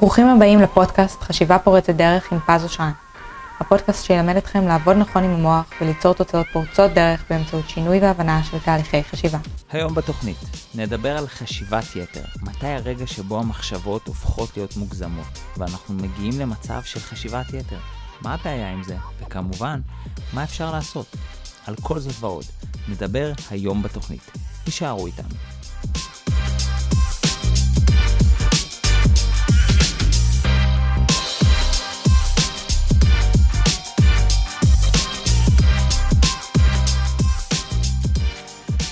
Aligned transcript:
ברוכים 0.00 0.26
הבאים 0.26 0.60
לפודקאסט 0.60 1.22
חשיבה 1.22 1.58
פורצת 1.58 1.94
דרך 1.94 2.32
עם 2.32 2.38
פז 2.46 2.64
אושרן. 2.64 2.92
הפודקאסט 3.60 4.04
שילמד 4.04 4.36
אתכם 4.36 4.68
לעבוד 4.68 4.96
נכון 4.96 5.24
עם 5.24 5.30
המוח 5.30 5.64
וליצור 5.80 6.14
תוצאות 6.14 6.46
פורצות 6.52 6.90
דרך 6.90 7.24
באמצעות 7.30 7.68
שינוי 7.68 7.98
והבנה 7.98 8.44
של 8.44 8.58
תהליכי 8.58 9.02
חשיבה. 9.04 9.38
היום 9.72 9.94
בתוכנית 9.94 10.36
נדבר 10.74 11.18
על 11.18 11.26
חשיבת 11.26 11.96
יתר, 11.96 12.24
מתי 12.42 12.66
הרגע 12.66 13.06
שבו 13.06 13.38
המחשבות 13.38 14.06
הופכות 14.06 14.56
להיות 14.56 14.76
מוגזמות, 14.76 15.38
ואנחנו 15.56 15.94
מגיעים 15.94 16.40
למצב 16.40 16.82
של 16.82 17.00
חשיבת 17.00 17.54
יתר. 17.54 17.78
מה 18.22 18.34
הבעיה 18.34 18.70
עם 18.70 18.82
זה? 18.82 18.96
וכמובן, 19.20 19.80
מה 20.32 20.44
אפשר 20.44 20.72
לעשות? 20.72 21.16
על 21.66 21.74
כל 21.82 21.98
זאת 21.98 22.14
ועוד, 22.20 22.44
נדבר 22.88 23.32
היום 23.50 23.82
בתוכנית. 23.82 24.30
הישארו 24.66 25.06
איתנו. 25.06 25.34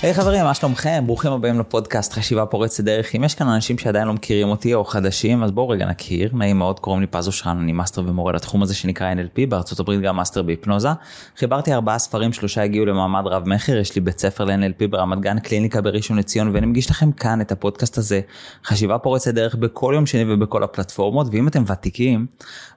היי 0.01 0.11
hey, 0.11 0.13
חברים, 0.13 0.43
מה 0.43 0.53
שלומכם? 0.53 1.03
ברוכים 1.05 1.31
הבאים 1.31 1.59
לפודקאסט 1.59 2.13
חשיבה 2.13 2.45
פורצת 2.45 2.83
דרך. 2.83 3.15
אם 3.15 3.23
יש 3.23 3.35
כאן 3.35 3.47
אנשים 3.47 3.77
שעדיין 3.77 4.07
לא 4.07 4.13
מכירים 4.13 4.49
אותי 4.49 4.73
או 4.73 4.85
חדשים, 4.85 5.43
אז 5.43 5.51
בואו 5.51 5.69
רגע 5.69 5.85
נכיר. 5.85 6.29
נעים 6.33 6.57
מאוד, 6.57 6.79
קוראים 6.79 7.01
לי 7.01 7.07
פז 7.07 7.27
אושרן, 7.27 7.57
אני 7.57 7.71
מאסטר 7.71 8.01
ומורה 8.01 8.33
לתחום 8.33 8.63
הזה 8.63 8.75
שנקרא 8.75 9.13
NLP, 9.13 9.49
בארצות 9.49 9.79
הברית 9.79 10.01
גם 10.01 10.15
מאסטר 10.15 10.41
בהיפנוזה. 10.41 10.89
חיברתי 11.37 11.73
ארבעה 11.73 11.99
ספרים, 11.99 12.33
שלושה 12.33 12.63
הגיעו 12.63 12.85
למעמד 12.85 13.27
רב 13.27 13.49
מכר, 13.49 13.77
יש 13.77 13.95
לי 13.95 14.01
בית 14.01 14.19
ספר 14.19 14.45
ל-NLP 14.45 14.87
ברמת 14.89 15.19
גן, 15.19 15.39
קליניקה 15.39 15.81
בראשון 15.81 16.17
לציון, 16.17 16.51
ואני 16.53 16.65
מגיש 16.65 16.89
לכם 16.89 17.11
כאן 17.11 17.41
את 17.41 17.51
הפודקאסט 17.51 17.97
הזה, 17.97 18.21
חשיבה 18.65 18.97
פורצת 18.97 19.33
דרך 19.33 19.55
בכל 19.55 19.91
יום 19.95 20.05
שני 20.05 20.33
ובכל 20.33 20.63
הפלטפורמות, 20.63 21.27
ואם 21.31 21.47
אתם 21.47 21.63
ותיקים, 21.67 22.25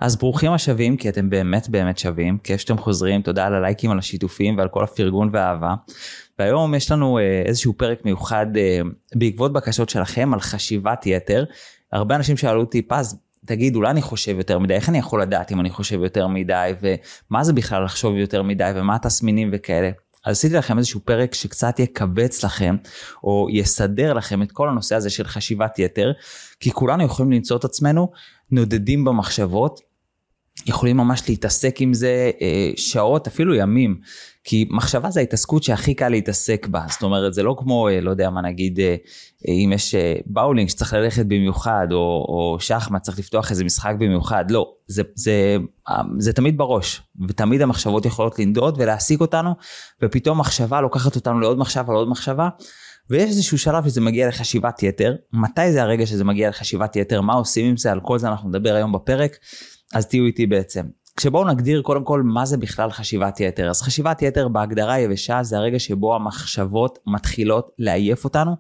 אז 0.00 0.16
ברוכים 0.16 0.52
השבים, 0.52 0.96
כי 0.96 1.08
אתם 1.08 1.30
באמת 1.30 1.68
באמת 1.68 1.98
שווים, 1.98 2.38
כיף 2.38 2.60
שאתם 2.60 2.78
חוזרים, 2.78 3.22
תודה 3.22 3.47
על 3.47 3.54
הלייקים, 3.54 3.91
על 3.91 3.98
השיתופים 3.98 4.58
ועל 4.58 4.69
כל 4.69 4.84
הפרגון 4.84 5.30
והאהבה. 5.32 5.75
והיום 6.38 6.75
יש 6.75 6.91
לנו 6.91 7.19
אה, 7.19 7.42
איזשהו 7.47 7.72
פרק 7.72 8.05
מיוחד 8.05 8.47
אה, 8.56 8.80
בעקבות 9.14 9.52
בקשות 9.52 9.88
שלכם 9.88 10.34
על 10.34 10.41
חשיבת 10.41 11.06
יתר. 11.06 11.44
הרבה 11.92 12.16
אנשים 12.16 12.36
שאלו 12.36 12.61
אותי, 12.61 12.83
פז, 12.83 13.19
תגיד, 13.47 13.77
אולי 13.77 13.91
אני 13.91 14.02
חושב 14.02 14.36
יותר 14.36 14.58
מדי, 14.58 14.75
איך 14.75 14.88
אני 14.88 14.98
יכול 14.98 15.22
לדעת 15.22 15.53
אם 15.53 15.60
אני 15.60 15.70
חושב 15.70 16.03
יותר 16.03 16.27
מדי, 16.27 16.72
ומה 16.83 17.44
זה 17.44 17.53
בכלל 17.53 17.84
לחשוב 17.84 18.16
יותר 18.16 18.42
מדי, 18.42 18.72
ומה 18.75 18.94
התסמינים 18.94 19.50
וכאלה. 19.53 19.91
אז 20.25 20.36
עשיתי 20.36 20.55
לכם 20.55 20.78
איזשהו 20.78 21.00
פרק 21.00 21.34
שקצת 21.34 21.78
יקבץ 21.78 22.44
לכם, 22.44 22.77
או 23.25 23.47
יסדר 23.50 24.12
לכם 24.12 24.42
את 24.42 24.53
כל 24.53 24.69
הנושא 24.69 24.94
הזה 24.94 25.10
של 25.10 25.25
חשיבת 25.25 25.78
יתר, 25.78 26.12
כי 26.60 26.70
כולנו 26.70 27.05
יכולים 27.05 27.33
למצוא 27.33 27.56
את 27.56 27.64
עצמנו 27.64 28.10
נודדים 28.50 29.05
במחשבות, 29.05 29.80
יכולים 30.67 30.97
ממש 30.97 31.28
להתעסק 31.28 31.81
עם 31.81 31.95
זה 31.95 32.31
אה, 32.41 32.70
שעות, 32.77 33.27
אפילו 33.27 33.55
ימים. 33.55 34.00
כי 34.45 34.69
מחשבה 34.70 35.11
זה 35.11 35.20
ההתעסקות 35.20 35.62
שהכי 35.62 35.94
קל 35.94 36.09
להתעסק 36.09 36.67
בה. 36.70 36.81
זאת 36.91 37.03
אומרת, 37.03 37.34
זה 37.34 37.42
לא 37.42 37.55
כמו, 37.59 37.89
אה, 37.89 38.00
לא 38.00 38.11
יודע 38.11 38.31
מה 38.31 38.42
נגיד, 38.42 38.81
אה, 38.81 38.97
אם 39.48 39.72
יש 39.75 39.94
באולינג 40.27 40.69
שצריך 40.69 40.92
ללכת 40.92 41.27
במיוחד, 41.27 41.86
או, 41.92 42.27
או 42.28 42.56
שחמט 42.61 43.03
צריך 43.03 43.19
לפתוח 43.19 43.50
איזה 43.50 43.64
משחק 43.64 43.94
במיוחד. 43.98 44.50
לא, 44.50 44.72
זה, 44.86 45.03
זה, 45.14 45.56
זה 46.19 46.33
תמיד 46.33 46.59
בראש, 46.59 47.03
ותמיד 47.28 47.62
המחשבות 47.62 48.06
יכולות 48.06 48.39
לנדוד 48.39 48.81
ולהעסיק 48.81 49.20
אותנו, 49.20 49.50
ופתאום 50.03 50.41
מחשבה 50.41 50.81
לוקחת 50.81 51.16
אותנו 51.16 51.41
לעוד 51.41 51.59
מחשבה, 51.59 51.92
לעוד 51.92 52.09
מחשבה. 52.09 52.48
ויש 53.11 53.28
איזשהו 53.28 53.59
שלב 53.59 53.89
שזה 53.89 54.00
מגיע 54.00 54.28
לחשיבת 54.28 54.83
יתר. 54.83 55.14
מתי 55.33 55.72
זה 55.72 55.83
הרגע 55.83 56.06
שזה 56.06 56.25
מגיע 56.25 56.48
לחשיבת 56.48 56.97
יתר? 56.97 57.20
מה 57.20 57.33
עושים 57.33 57.66
עם 57.66 57.77
זה? 57.77 57.92
על 57.92 58.00
כל 58.00 58.19
זה 58.19 58.28
אנחנו 58.28 58.48
נדבר 58.48 58.75
היום 58.75 58.92
בפרק. 58.92 59.37
אז 59.92 60.06
תהיו 60.06 60.26
איתי 60.26 60.46
בעצם. 60.46 60.82
כשבואו 61.16 61.48
נגדיר 61.48 61.82
קודם 61.82 62.04
כל 62.04 62.22
מה 62.22 62.44
זה 62.44 62.56
בכלל 62.56 62.90
חשיבת 62.90 63.40
יתר. 63.40 63.70
אז 63.70 63.82
חשיבת 63.82 64.22
יתר 64.22 64.48
בהגדרה 64.48 64.94
היבשה 64.94 65.42
זה 65.42 65.56
הרגע 65.56 65.78
שבו 65.78 66.14
המחשבות 66.14 66.98
מתחילות 67.06 67.70
לעייף 67.78 68.25
אותנו, 68.25 68.56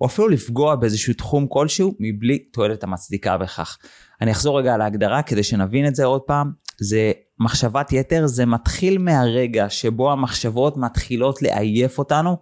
או 0.00 0.06
אפילו 0.06 0.28
לפגוע 0.28 0.76
באיזשהו 0.76 1.14
תחום 1.14 1.46
כלשהו 1.46 1.94
מבלי 2.00 2.38
תועלת 2.38 2.84
המצדיקה 2.84 3.36
בכך. 3.36 3.78
אני 4.20 4.30
אחזור 4.30 4.58
רגע 4.58 4.74
על 4.74 4.80
ההגדרה 4.80 5.22
כדי 5.22 5.42
שנבין 5.42 5.86
את 5.86 5.94
זה 5.94 6.04
עוד 6.04 6.20
פעם. 6.20 6.52
זה 6.80 7.12
מחשבת 7.40 7.92
יתר, 7.92 8.26
זה 8.26 8.46
מתחיל 8.46 8.98
מהרגע 8.98 9.70
שבו 9.70 10.12
המחשבות 10.12 10.76
מתחילות 10.76 11.42
לעייף 11.42 11.98
אותנו, 11.98 12.36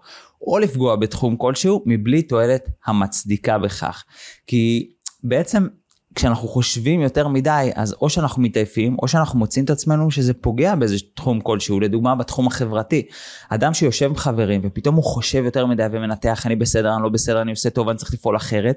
או 0.47 0.59
לפגוע 0.59 0.97
בתחום 0.97 1.37
כלשהו 1.37 1.83
מבלי 1.87 2.23
תועלת 2.23 2.69
המצדיקה 2.87 3.59
בכך. 3.59 4.05
כי 4.47 4.93
בעצם 5.25 5.67
כשאנחנו 6.15 6.49
חושבים 6.49 7.01
יותר 7.01 7.29
מדי, 7.29 7.71
אז 7.75 7.95
או 8.01 8.11
שאנחנו 8.11 8.43
מתעייפים, 8.43 8.97
או 9.03 9.09
שאנחנו 9.09 9.39
מוצאים 9.39 9.65
את 9.65 9.71
עצמנו 9.71 10.11
שזה 10.11 10.35
פוגע 10.35 10.75
באיזה 10.75 10.97
תחום 11.15 11.41
כלשהו, 11.41 11.81
לדוגמה 11.81 12.15
בתחום 12.15 12.47
החברתי. 12.47 13.07
אדם 13.49 13.75
שיושב 13.75 14.07
עם 14.07 14.17
חברים 14.17 14.61
ופתאום 14.65 14.95
הוא 14.95 15.05
חושב 15.05 15.45
יותר 15.45 15.67
מדי 15.67 15.87
ומנתח, 15.93 16.47
אני 16.47 16.57
בסדר, 16.57 16.95
אני 16.95 17.03
לא 17.03 17.09
בסדר, 17.09 17.43
אני 17.43 17.51
עושה 17.51 17.71
טוב, 17.71 17.89
אני 17.89 17.99
צריך 17.99 18.15
לפעול 18.15 18.37
אחרת, 18.37 18.77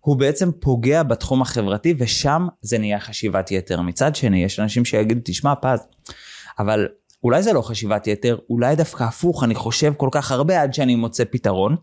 הוא 0.00 0.16
בעצם 0.16 0.50
פוגע 0.60 1.02
בתחום 1.02 1.42
החברתי, 1.42 1.94
ושם 1.98 2.46
זה 2.60 2.78
נהיה 2.78 3.00
חשיבת 3.00 3.50
יתר. 3.50 3.80
מצד 3.80 4.16
שני, 4.16 4.44
יש 4.44 4.60
אנשים 4.60 4.84
שיגידו, 4.84 5.20
תשמע, 5.24 5.54
פז, 5.54 5.80
אבל 6.58 6.88
אולי 7.24 7.42
זה 7.42 7.52
לא 7.52 7.62
חשיבת 7.62 8.06
יתר, 8.06 8.36
אולי 8.50 8.76
דווקא 8.76 9.04
הפוך, 9.04 9.44
אני 9.44 9.54
חושב 9.54 9.92
כל 9.96 10.08
כך 10.12 10.32
הרבה 10.32 10.62
עד 10.62 10.74
שאני 10.74 10.94
מוצא 10.94 11.24
פתרון, 11.30 11.76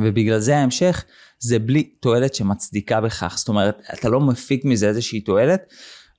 ובגלל 0.00 0.38
זה 0.38 0.56
ההמשך 0.56 1.04
זה 1.40 1.58
בלי 1.58 1.82
תועלת 1.82 2.34
שמצדיקה 2.34 3.00
בכך. 3.00 3.34
זאת 3.38 3.48
אומרת, 3.48 3.82
אתה 3.94 4.08
לא 4.08 4.20
מפיק 4.20 4.64
מזה 4.64 4.88
איזושהי 4.88 5.20
תועלת, 5.20 5.62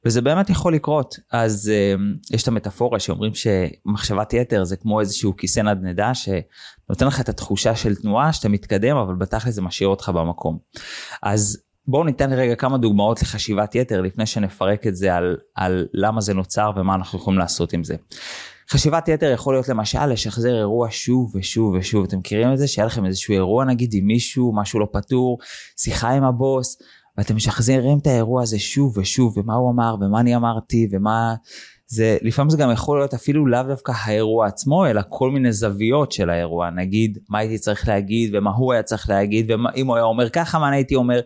וזה 0.05 0.21
באמת 0.21 0.49
יכול 0.49 0.75
לקרות. 0.75 1.15
אז 1.31 1.71
uh, 1.71 2.35
יש 2.35 2.43
את 2.43 2.47
המטאפורה 2.47 2.99
שאומרים 2.99 3.31
שמחשבת 3.35 4.33
יתר 4.33 4.63
זה 4.63 4.75
כמו 4.75 4.99
איזשהו 4.99 5.37
כיסא 5.37 5.59
נדנדה 5.59 6.11
שנותן 6.13 7.07
לך 7.07 7.19
את 7.19 7.29
התחושה 7.29 7.75
של 7.75 7.95
תנועה 7.95 8.33
שאתה 8.33 8.49
מתקדם, 8.49 8.97
אבל 8.97 9.15
בתכל'ס 9.15 9.53
זה 9.53 9.61
משאיר 9.61 9.89
אותך 9.89 10.09
במקום. 10.09 10.57
אז 11.23 11.57
בואו 11.87 12.03
ניתן 12.03 12.33
רגע 12.33 12.55
כמה 12.55 12.77
דוגמאות 12.77 13.21
לחשיבת 13.21 13.75
יתר 13.75 14.01
לפני 14.01 14.25
שנפרק 14.25 14.87
את 14.87 14.95
זה 14.95 15.15
על, 15.15 15.37
על 15.55 15.87
למה 15.93 16.21
זה 16.21 16.33
נוצר 16.33 16.71
ומה 16.75 16.95
אנחנו 16.95 17.19
יכולים 17.19 17.39
לעשות 17.39 17.73
עם 17.73 17.83
זה. 17.83 17.95
חשיבת 18.69 19.07
יתר 19.07 19.31
יכול 19.31 19.53
להיות 19.53 19.69
למשל 19.69 20.05
לשחזר 20.05 20.57
אירוע 20.57 20.87
שוב 20.91 21.35
ושוב 21.35 21.73
ושוב. 21.73 22.03
אתם 22.03 22.17
מכירים 22.17 22.53
את 22.53 22.57
זה? 22.57 22.67
שהיה 22.67 22.85
לכם 22.85 23.05
איזשהו 23.05 23.33
אירוע 23.33 23.65
נגיד 23.65 23.89
עם 23.93 24.05
מישהו, 24.05 24.55
משהו 24.55 24.79
לא 24.79 24.87
פתור, 24.91 25.37
שיחה 25.77 26.09
עם 26.09 26.23
הבוס, 26.23 26.77
ואתם 27.17 27.35
משחזרים 27.35 27.97
את 27.97 28.07
האירוע 28.07 28.41
הזה 28.41 28.59
שוב 28.59 28.97
ושוב, 28.97 29.37
ומה 29.37 29.53
הוא 29.53 29.71
אמר, 29.71 29.95
ומה 30.01 30.19
אני 30.19 30.35
אמרתי, 30.35 30.87
ומה... 30.91 31.35
זה, 31.87 32.17
לפעמים 32.21 32.49
זה 32.49 32.57
גם 32.57 32.71
יכול 32.71 32.99
להיות 32.99 33.13
אפילו 33.13 33.47
לאו 33.47 33.63
דווקא 33.63 33.91
האירוע 33.95 34.47
עצמו, 34.47 34.85
אלא 34.85 35.01
כל 35.09 35.31
מיני 35.31 35.53
זוויות 35.53 36.11
של 36.11 36.29
האירוע. 36.29 36.69
נגיד, 36.69 37.17
מה 37.29 37.39
הייתי 37.39 37.57
צריך 37.57 37.87
להגיד, 37.87 38.35
ומה 38.35 38.51
הוא 38.51 38.73
היה 38.73 38.83
צריך 38.83 39.09
להגיד, 39.09 39.51
ואם 39.51 39.87
הוא 39.87 39.95
היה 39.95 40.05
אומר 40.05 40.29
ככה, 40.29 40.59
מה 40.59 40.67
אני 40.67 40.75
הייתי 40.75 40.95
אומר. 40.95 41.19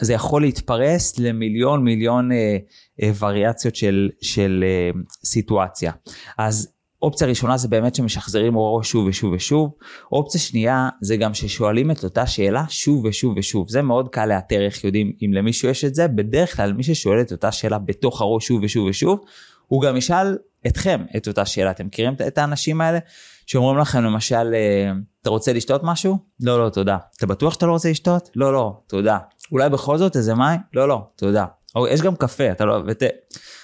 זה 0.00 0.12
יכול 0.12 0.42
להתפרס 0.42 1.18
למיליון 1.18 1.84
מיליון 1.84 2.32
אה, 2.32 2.56
אה, 3.02 3.10
וריאציות 3.18 3.76
של, 3.76 4.08
של 4.22 4.64
אה, 4.66 5.00
סיטואציה. 5.24 5.92
אז 6.38 6.72
אופציה 7.02 7.26
ראשונה 7.26 7.56
זה 7.56 7.68
באמת 7.68 7.94
שמשחזרים 7.94 8.56
אורו 8.56 8.84
שוב 8.84 9.06
ושוב 9.06 9.32
ושוב. 9.32 9.70
אופציה 10.12 10.40
שנייה 10.40 10.88
זה 11.02 11.16
גם 11.16 11.34
ששואלים 11.34 11.90
את 11.90 12.04
אותה 12.04 12.26
שאלה 12.26 12.64
שוב 12.68 13.04
ושוב 13.04 13.34
ושוב. 13.36 13.68
זה 13.68 13.82
מאוד 13.82 14.08
קל 14.08 14.26
לאתר 14.26 14.60
איך 14.60 14.84
יודעים 14.84 15.12
אם 15.22 15.32
למישהו 15.32 15.68
יש 15.68 15.84
את 15.84 15.94
זה. 15.94 16.08
בדרך 16.08 16.56
כלל 16.56 16.72
מי 16.72 16.82
ששואל 16.82 17.20
את 17.20 17.32
אותה 17.32 17.52
שאלה 17.52 17.78
בתוך 17.78 18.20
הראש 18.20 18.46
שוב 18.46 18.62
ושוב 18.62 18.88
ושוב, 18.88 19.20
הוא 19.66 19.82
גם 19.82 19.96
ישאל 19.96 20.36
אתכם 20.66 21.00
את 21.16 21.28
אותה 21.28 21.44
שאלה. 21.44 21.70
אתם 21.70 21.86
מכירים 21.86 22.14
את 22.26 22.38
האנשים 22.38 22.80
האלה 22.80 22.98
שאומרים 23.46 23.78
לכם 23.78 24.02
למשל, 24.02 24.54
אה, 24.54 24.92
אתה 25.22 25.30
רוצה 25.30 25.52
לשתות 25.52 25.80
משהו? 25.84 26.18
לא, 26.40 26.64
לא, 26.64 26.68
תודה. 26.68 26.96
אתה 27.16 27.26
בטוח 27.26 27.54
שאתה 27.54 27.66
לא 27.66 27.72
רוצה 27.72 27.90
לשתות? 27.90 28.30
לא, 28.36 28.52
לא, 28.52 28.80
תודה. 28.86 29.18
אולי 29.52 29.68
בכל 29.68 29.98
זאת 29.98 30.16
איזה 30.16 30.34
מים? 30.34 30.60
לא, 30.74 30.88
לא, 30.88 31.02
תודה. 31.16 31.44
או 31.76 31.88
יש 31.88 32.02
גם 32.02 32.16
קפה, 32.16 32.52
אתה 32.52 32.64
לא... 32.64 32.82
ות... 32.86 33.02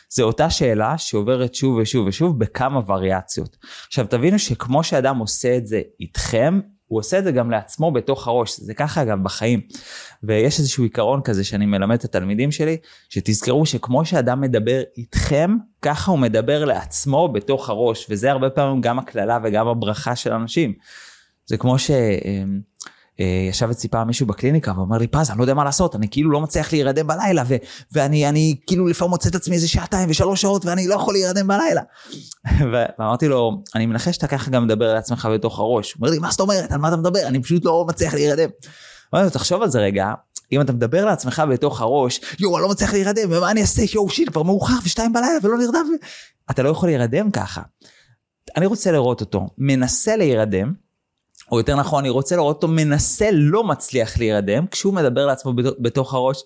זה 0.09 0.23
אותה 0.23 0.51
שאלה 0.51 0.99
שעוברת 0.99 1.55
שוב 1.55 1.77
ושוב 1.77 2.07
ושוב 2.07 2.39
בכמה 2.39 2.81
וריאציות. 2.87 3.57
עכשיו 3.87 4.07
תבינו 4.07 4.39
שכמו 4.39 4.85
שאדם 4.85 5.19
עושה 5.19 5.57
את 5.57 5.67
זה 5.67 5.81
איתכם, 6.01 6.61
הוא 6.87 6.99
עושה 6.99 7.19
את 7.19 7.25
זה 7.25 7.33
גם 7.33 7.51
לעצמו 7.51 7.93
בתוך 7.93 8.29
הראש, 8.29 8.61
זה 8.61 8.75
ככה 8.75 9.03
אגב 9.03 9.23
בחיים. 9.23 9.61
ויש 10.23 10.59
איזשהו 10.59 10.85
עיקרון 10.85 11.21
כזה 11.23 11.45
שאני 11.45 11.67
מלמד 11.67 11.97
את 11.99 12.05
התלמידים 12.05 12.53
שלי, 12.53 12.77
שתזכרו 13.09 13.67
שכמו 13.67 14.05
שאדם 14.05 14.41
מדבר 14.41 14.83
איתכם, 14.99 15.57
ככה 15.83 16.11
הוא 16.11 16.19
מדבר 16.19 16.65
לעצמו 16.65 17.29
בתוך 17.29 17.71
הראש, 17.71 18.07
וזה 18.11 18.31
הרבה 18.31 18.51
פעמים 18.51 18.81
גם 18.81 18.99
הקללה 18.99 19.39
וגם 19.45 19.69
הברכה 19.69 20.17
של 20.17 20.33
אנשים. 20.33 20.75
זה 21.47 21.57
כמו 21.57 21.79
ש... 21.79 21.91
אה, 23.21 23.47
ישב 23.49 23.69
פעם 23.91 24.07
מישהו 24.07 24.27
בקליניקה 24.27 24.73
ואומר 24.77 24.99
לי 24.99 25.07
פז 25.07 25.31
אני 25.31 25.39
לא 25.39 25.43
יודע 25.43 25.55
מה 25.55 25.65
לעשות 25.65 25.97
אני 25.97 26.09
כאילו 26.11 26.31
לא 26.31 26.41
מצליח 26.41 26.73
להירדם 26.73 27.07
בלילה 27.07 27.43
ו- 27.47 27.57
ואני 27.93 28.29
אני 28.29 28.57
כאילו 28.67 28.87
לפעמים 28.87 29.11
מוצא 29.11 29.29
את 29.29 29.35
עצמי 29.35 29.55
איזה 29.55 29.69
שעתיים 29.69 30.11
ושלוש 30.11 30.41
שעות 30.41 30.65
ואני 30.65 30.89
לא 30.89 30.95
יכול 30.95 31.15
להירדם 31.15 31.47
בלילה. 31.47 31.83
ואמרתי 32.73 33.29
לו 33.29 33.63
אני 33.75 33.87
מנחש 33.87 34.15
שאתה 34.15 34.27
ככה 34.27 34.51
גם 34.51 34.65
מדבר 34.65 34.91
על 34.91 34.97
עצמך 34.97 35.29
בתוך 35.35 35.59
הראש. 35.59 35.93
הוא 35.93 36.01
אומר 36.01 36.11
לי 36.11 36.19
מה 36.19 36.31
זאת 36.31 36.41
אומרת 36.41 36.73
על 36.73 36.79
מה 36.79 36.89
אתה 36.89 36.97
מדבר 36.97 37.27
אני 37.27 37.43
פשוט 37.43 37.65
לא 37.65 37.85
מצליח 37.89 38.15
להירדם. 38.15 38.49
אמרתי 39.15 39.25
לו 39.25 39.31
תחשוב 39.31 39.63
על 39.63 39.69
זה 39.69 39.81
רגע 39.81 40.13
אם 40.53 40.61
אתה 40.61 40.73
מדבר 40.73 41.05
לעצמך 41.05 41.43
בתוך 41.51 41.81
הראש, 41.81 42.21
יואו, 42.39 42.57
אני 42.57 42.63
לא 42.63 42.69
מצליח 42.69 42.93
להירדם, 42.93 43.23
ומה 43.31 43.51
אני 43.51 43.61
אעשה, 43.61 43.83
יואו, 43.95 44.11
שיט, 44.11 44.29
כבר 44.29 44.43
מאוחר 44.43 44.75
ושתיים 44.85 45.13
בלילה 45.13 45.39
ולא 45.43 45.59
נרדם, 45.59 45.87
אתה 46.51 46.63
לא 46.63 46.69
יכול 46.69 46.89
להירדם 46.89 47.31
ככה. 47.31 47.63
אני 48.57 48.67
רוצה 48.67 48.93
לראות 48.93 49.21
אותו 49.21 49.47
מנסה 49.59 50.17
להירדם, 50.17 50.73
או 51.53 51.59
יותר 51.59 51.77
נכון, 51.77 52.05
אני 52.05 52.11
רוצה 52.11 52.37
לראות 52.37 52.57
אותו 52.57 52.69
מנסה 52.69 53.29
לא 53.33 53.65
מצליח 53.65 54.19
להירדם, 54.19 54.67
כשהוא 54.71 54.95
מדבר 54.95 55.27
לעצמו 55.27 55.53
בתוך 55.79 56.15
הראש, 56.15 56.43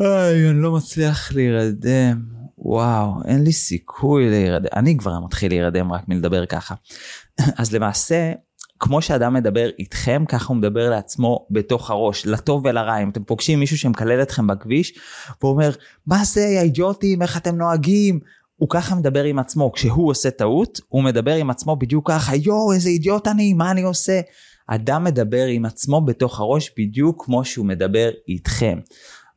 איי, 0.00 0.50
אני 0.50 0.62
לא 0.62 0.72
מצליח 0.72 1.32
להירדם, 1.32 2.22
וואו, 2.58 3.12
אין 3.24 3.44
לי 3.44 3.52
סיכוי 3.52 4.30
להירדם. 4.30 4.68
אני 4.76 4.96
כבר 4.96 5.20
מתחיל 5.20 5.52
להירדם 5.52 5.92
רק 5.92 6.08
מלדבר 6.08 6.46
ככה. 6.46 6.74
אז 7.58 7.74
למעשה, 7.74 8.32
כמו 8.78 9.02
שאדם 9.02 9.34
מדבר 9.34 9.68
איתכם, 9.78 10.24
ככה 10.28 10.46
הוא 10.48 10.56
מדבר 10.56 10.90
לעצמו 10.90 11.46
בתוך 11.50 11.90
הראש, 11.90 12.26
לטוב 12.26 12.66
ולרע. 12.66 13.02
אם 13.02 13.10
אתם 13.10 13.24
פוגשים 13.24 13.60
מישהו 13.60 13.78
שמקלל 13.78 14.22
אתכם 14.22 14.46
בכביש, 14.46 14.98
והוא 15.40 15.52
אומר, 15.52 15.70
מה 16.06 16.24
זה, 16.24 16.40
יא 16.40 16.60
אידיוטים, 16.60 17.22
איך 17.22 17.36
אתם 17.36 17.56
נוהגים? 17.56 18.20
הוא 18.58 18.68
ככה 18.68 18.94
מדבר 18.94 19.24
עם 19.24 19.38
עצמו, 19.38 19.72
כשהוא 19.72 20.10
עושה 20.10 20.30
טעות, 20.30 20.80
הוא 20.88 21.02
מדבר 21.02 21.34
עם 21.34 21.50
עצמו 21.50 21.76
בדיוק 21.76 22.10
ככה, 22.10 22.36
יואו, 22.36 22.72
איזה 22.72 22.88
אידיוט 22.88 23.28
אני, 23.28 23.54
מה 23.54 23.70
אני 23.70 23.82
עושה? 23.82 24.20
אדם 24.66 25.04
מדבר 25.04 25.46
עם 25.46 25.64
עצמו 25.64 26.00
בתוך 26.00 26.40
הראש 26.40 26.70
בדיוק 26.78 27.24
כמו 27.24 27.44
שהוא 27.44 27.66
מדבר 27.66 28.10
איתכם. 28.28 28.78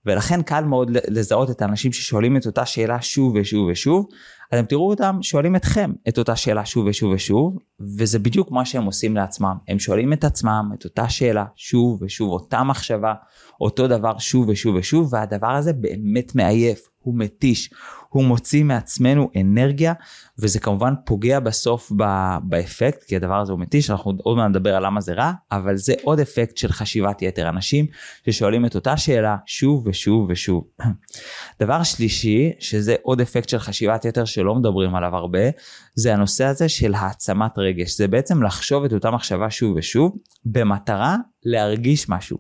ולכן 0.06 0.42
קל 0.42 0.64
מאוד 0.64 0.92
לזהות 1.08 1.50
את 1.50 1.62
האנשים 1.62 1.94
ששואלים 1.94 2.38
את 2.38 2.46
אותה 2.46 2.66
שאלה 2.66 3.02
שוב 3.02 3.36
ושוב 3.36 3.68
ושוב, 3.72 4.08
אתם 4.54 4.66
תראו 4.66 4.90
אותם 4.90 5.18
שואלים 5.22 5.56
אתכם 5.56 5.92
את 6.08 6.18
אותה 6.18 6.36
שאלה 6.36 6.66
שוב 6.66 6.86
ושוב 6.86 7.12
ושוב, 7.12 7.58
וזה 7.98 8.20
בדיוק 8.20 8.52
מה 8.52 8.66
שהם 8.66 8.84
עושים 8.84 9.16
לעצמם. 9.16 9.56
הם 9.68 9.80
שואלים 9.80 10.14
את 10.14 10.24
עצמם 10.24 10.70
את 10.74 10.86
אותה 10.86 11.10
שאלה 11.10 11.46
שוב 11.56 12.02
ושוב, 12.02 12.30
אותה 12.30 12.64
מחשבה, 12.64 13.14
אותו 13.62 13.88
דבר 13.88 14.18
שוב 14.18 14.50
ושוב 14.50 14.76
ושוב, 14.76 15.14
והדבר 15.14 15.52
הזה 15.52 15.74
באמת 15.74 16.36
מעייף, 16.36 16.88
הוא 17.02 17.14
מתיש, 17.18 17.70
הוא 18.10 18.24
מוציא 18.24 18.64
מעצמנו 18.64 19.30
אנרגיה, 19.42 19.94
וזה 20.40 20.60
כמובן 20.60 20.94
פוגע 21.06 21.40
בסוף 21.40 21.92
ב- 21.98 22.38
באפקט, 22.44 23.04
כי 23.04 23.16
הדבר 23.16 23.42
הזה 23.42 23.52
הוא 23.52 23.60
מתיש, 23.60 23.90
אנחנו 23.90 24.14
עוד 24.24 24.38
מעט 24.38 24.50
נדבר 24.50 24.76
על 24.76 24.86
למה 24.86 25.02
זה 25.02 25.14
רע, 25.14 25.32
אבל 25.52 25.78
זה 25.78 25.94
עוד 26.04 26.20
אפקט 26.20 26.58
של 26.58 26.72
חשיבת 26.72 27.22
יתר. 27.22 27.50
אנשים 27.50 27.86
ששואלים 28.26 28.66
את 28.66 28.76
אותה 28.76 28.98
שאלה 28.98 29.38
שוב 29.46 29.88
ושוב 29.88 30.30
ושוב. 30.30 30.64
דבר 31.62 31.84
שלישי, 31.84 32.52
שזה 32.60 32.96
עוד 33.02 33.22
אפקט 33.22 33.50
של 33.50 33.60
חשיבת 33.60 34.06
יתר 34.06 34.26
שלא 34.26 34.56
מדברים 34.56 34.96
עליו 34.96 35.16
הרבה, 35.16 35.50
זה 35.96 36.14
הנושא 36.14 36.46
הזה 36.46 36.70
של 36.70 36.94
העצמת 36.94 37.58
רגש. 37.58 37.98
זה 37.98 38.08
בעצם 38.08 38.44
לחשוב 38.44 38.84
את 38.84 38.94
אותה 38.94 39.12
מחשבה 39.12 39.50
שוב 39.50 39.76
ושוב, 39.78 40.16
במטרה 40.46 41.18
להרגיש 41.44 42.10
משהו. 42.10 42.38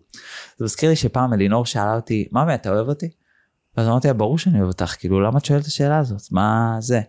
זה 0.58 0.66
מזכיר 0.66 0.90
לי 0.90 0.96
שפעם 0.96 1.34
אלינור 1.34 1.66
שאלה 1.66 1.96
אותי, 1.96 2.28
ממי 2.32 2.54
אתה 2.54 2.70
אוהב 2.70 2.88
אותי? 2.88 3.21
ואז 3.78 3.88
אמרתי 3.88 4.08
לה, 4.08 4.14
ברור 4.14 4.38
שאני 4.38 4.58
אוהב 4.58 4.68
אותך, 4.68 4.96
כאילו, 5.00 5.22
למה 5.22 5.38
את 5.38 5.46
שואלת 5.46 5.62
את 5.62 5.68
השאלה 5.68 5.98
הזאת? 5.98 6.22
מה 6.32 6.76
זה? 6.80 7.02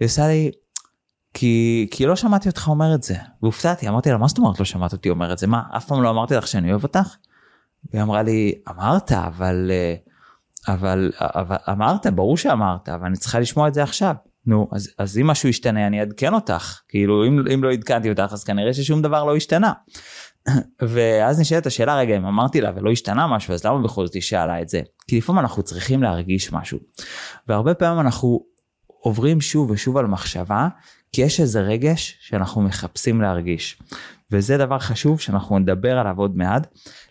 היא 0.00 0.06
עושה 0.06 0.26
לי, 0.26 0.50
כי, 1.34 1.86
כי 1.90 2.06
לא 2.06 2.16
שמעתי 2.16 2.48
אותך 2.48 2.68
אומר 2.68 2.94
את 2.94 3.02
זה. 3.02 3.14
והופתעתי, 3.42 3.88
אמרתי 3.88 4.10
לה, 4.10 4.18
מה 4.18 4.28
זאת 4.28 4.38
אומרת 4.38 4.58
לא 4.58 4.64
שמעת 4.64 4.92
אותי 4.92 5.10
אומר 5.10 5.32
את 5.32 5.38
זה? 5.38 5.46
מה, 5.46 5.62
אף 5.76 5.86
פעם 5.86 6.02
לא 6.02 6.10
אמרתי 6.10 6.34
לך 6.34 6.46
שאני 6.46 6.70
אוהב 6.70 6.82
אותך? 6.82 7.16
והיא 7.92 8.02
אמרה 8.02 8.22
לי, 8.22 8.54
אמרת, 8.70 9.12
אבל, 9.12 9.70
אה, 9.70 9.94
אבל, 10.74 11.12
אבל 11.20 11.56
אמרת, 11.70 12.06
ברור 12.06 12.36
שאמרת, 12.36 12.88
אבל 12.88 13.06
אני 13.06 13.16
צריכה 13.16 13.40
לשמוע 13.40 13.68
את 13.68 13.74
זה 13.74 13.82
עכשיו. 13.82 14.14
נו, 14.46 14.68
אז, 14.72 14.90
אז 14.98 15.18
אם 15.18 15.26
משהו 15.26 15.48
ישתנה, 15.48 15.86
אני 15.86 16.00
אעדכן 16.00 16.34
אותך. 16.34 16.80
כאילו, 16.88 17.26
אם, 17.26 17.44
אם 17.54 17.64
לא 17.64 17.72
עדכנתי 17.72 18.10
אותך, 18.10 18.32
אז 18.32 18.44
כנראה 18.44 18.74
ששום 18.74 19.02
דבר 19.02 19.24
לא 19.24 19.36
השתנה. 19.36 19.72
ואז 20.82 21.40
נשאלת 21.40 21.66
השאלה 21.66 21.96
רגע 21.96 22.16
אם 22.16 22.26
אמרתי 22.26 22.60
לה 22.60 22.72
ולא 22.76 22.90
השתנה 22.90 23.26
משהו 23.26 23.54
אז 23.54 23.64
למה 23.64 23.82
בכל 23.82 24.06
זאת 24.06 24.14
היא 24.14 24.22
שאלה 24.22 24.62
את 24.62 24.68
זה? 24.68 24.80
כי 25.08 25.18
לפעמים 25.18 25.40
אנחנו 25.40 25.62
צריכים 25.62 26.02
להרגיש 26.02 26.52
משהו. 26.52 26.78
והרבה 27.48 27.74
פעמים 27.74 28.00
אנחנו 28.00 28.44
עוברים 28.86 29.40
שוב 29.40 29.70
ושוב 29.70 29.96
על 29.96 30.06
מחשבה 30.06 30.68
כי 31.12 31.22
יש 31.22 31.40
איזה 31.40 31.60
רגש 31.60 32.18
שאנחנו 32.20 32.62
מחפשים 32.62 33.20
להרגיש. 33.20 33.78
וזה 34.30 34.58
דבר 34.58 34.78
חשוב 34.78 35.20
שאנחנו 35.20 35.58
נדבר 35.58 35.98
עליו 35.98 36.14
עוד 36.16 36.36
מעט. 36.36 36.66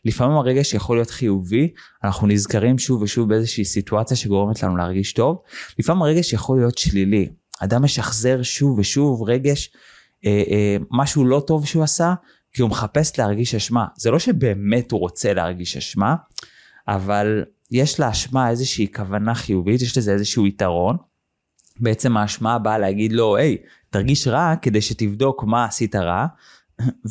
לפעמים 0.06 0.38
הרגש 0.38 0.74
יכול 0.74 0.97
להיות 0.97 1.09
חיובי 1.09 1.74
אנחנו 2.03 2.27
נזכרים 2.27 2.77
שוב 2.77 3.01
ושוב 3.01 3.30
באיזושהי 3.30 3.65
סיטואציה 3.65 4.18
שגורמת 4.18 4.63
לנו 4.63 4.77
להרגיש 4.77 5.13
טוב. 5.13 5.41
לפעמים 5.80 6.01
הרגש 6.01 6.33
יכול 6.33 6.57
להיות 6.57 6.77
שלילי. 6.77 7.30
אדם 7.59 7.83
משחזר 7.83 8.41
שוב 8.41 8.80
ושוב 8.80 9.24
רגש 9.24 9.71
אה, 10.25 10.44
אה, 10.47 10.77
משהו 10.91 11.25
לא 11.25 11.44
טוב 11.47 11.65
שהוא 11.65 11.83
עשה 11.83 12.13
כי 12.53 12.61
הוא 12.61 12.69
מחפש 12.69 13.19
להרגיש 13.19 13.55
אשמה. 13.55 13.85
זה 13.95 14.11
לא 14.11 14.19
שבאמת 14.19 14.91
הוא 14.91 15.00
רוצה 15.00 15.33
להרגיש 15.33 15.77
אשמה, 15.77 16.15
אבל 16.88 17.44
יש 17.71 18.00
לאשמה 18.00 18.50
איזושהי 18.50 18.88
כוונה 18.95 19.35
חיובית, 19.35 19.81
יש 19.81 19.97
לזה 19.97 20.11
איזשהו 20.11 20.47
יתרון. 20.47 20.97
בעצם 21.79 22.17
האשמה 22.17 22.59
באה 22.59 22.77
להגיד 22.77 23.11
לו, 23.11 23.35
היי, 23.35 23.57
תרגיש 23.89 24.27
רע 24.27 24.55
כדי 24.61 24.81
שתבדוק 24.81 25.44
מה 25.44 25.65
עשית 25.65 25.95
רע, 25.95 26.25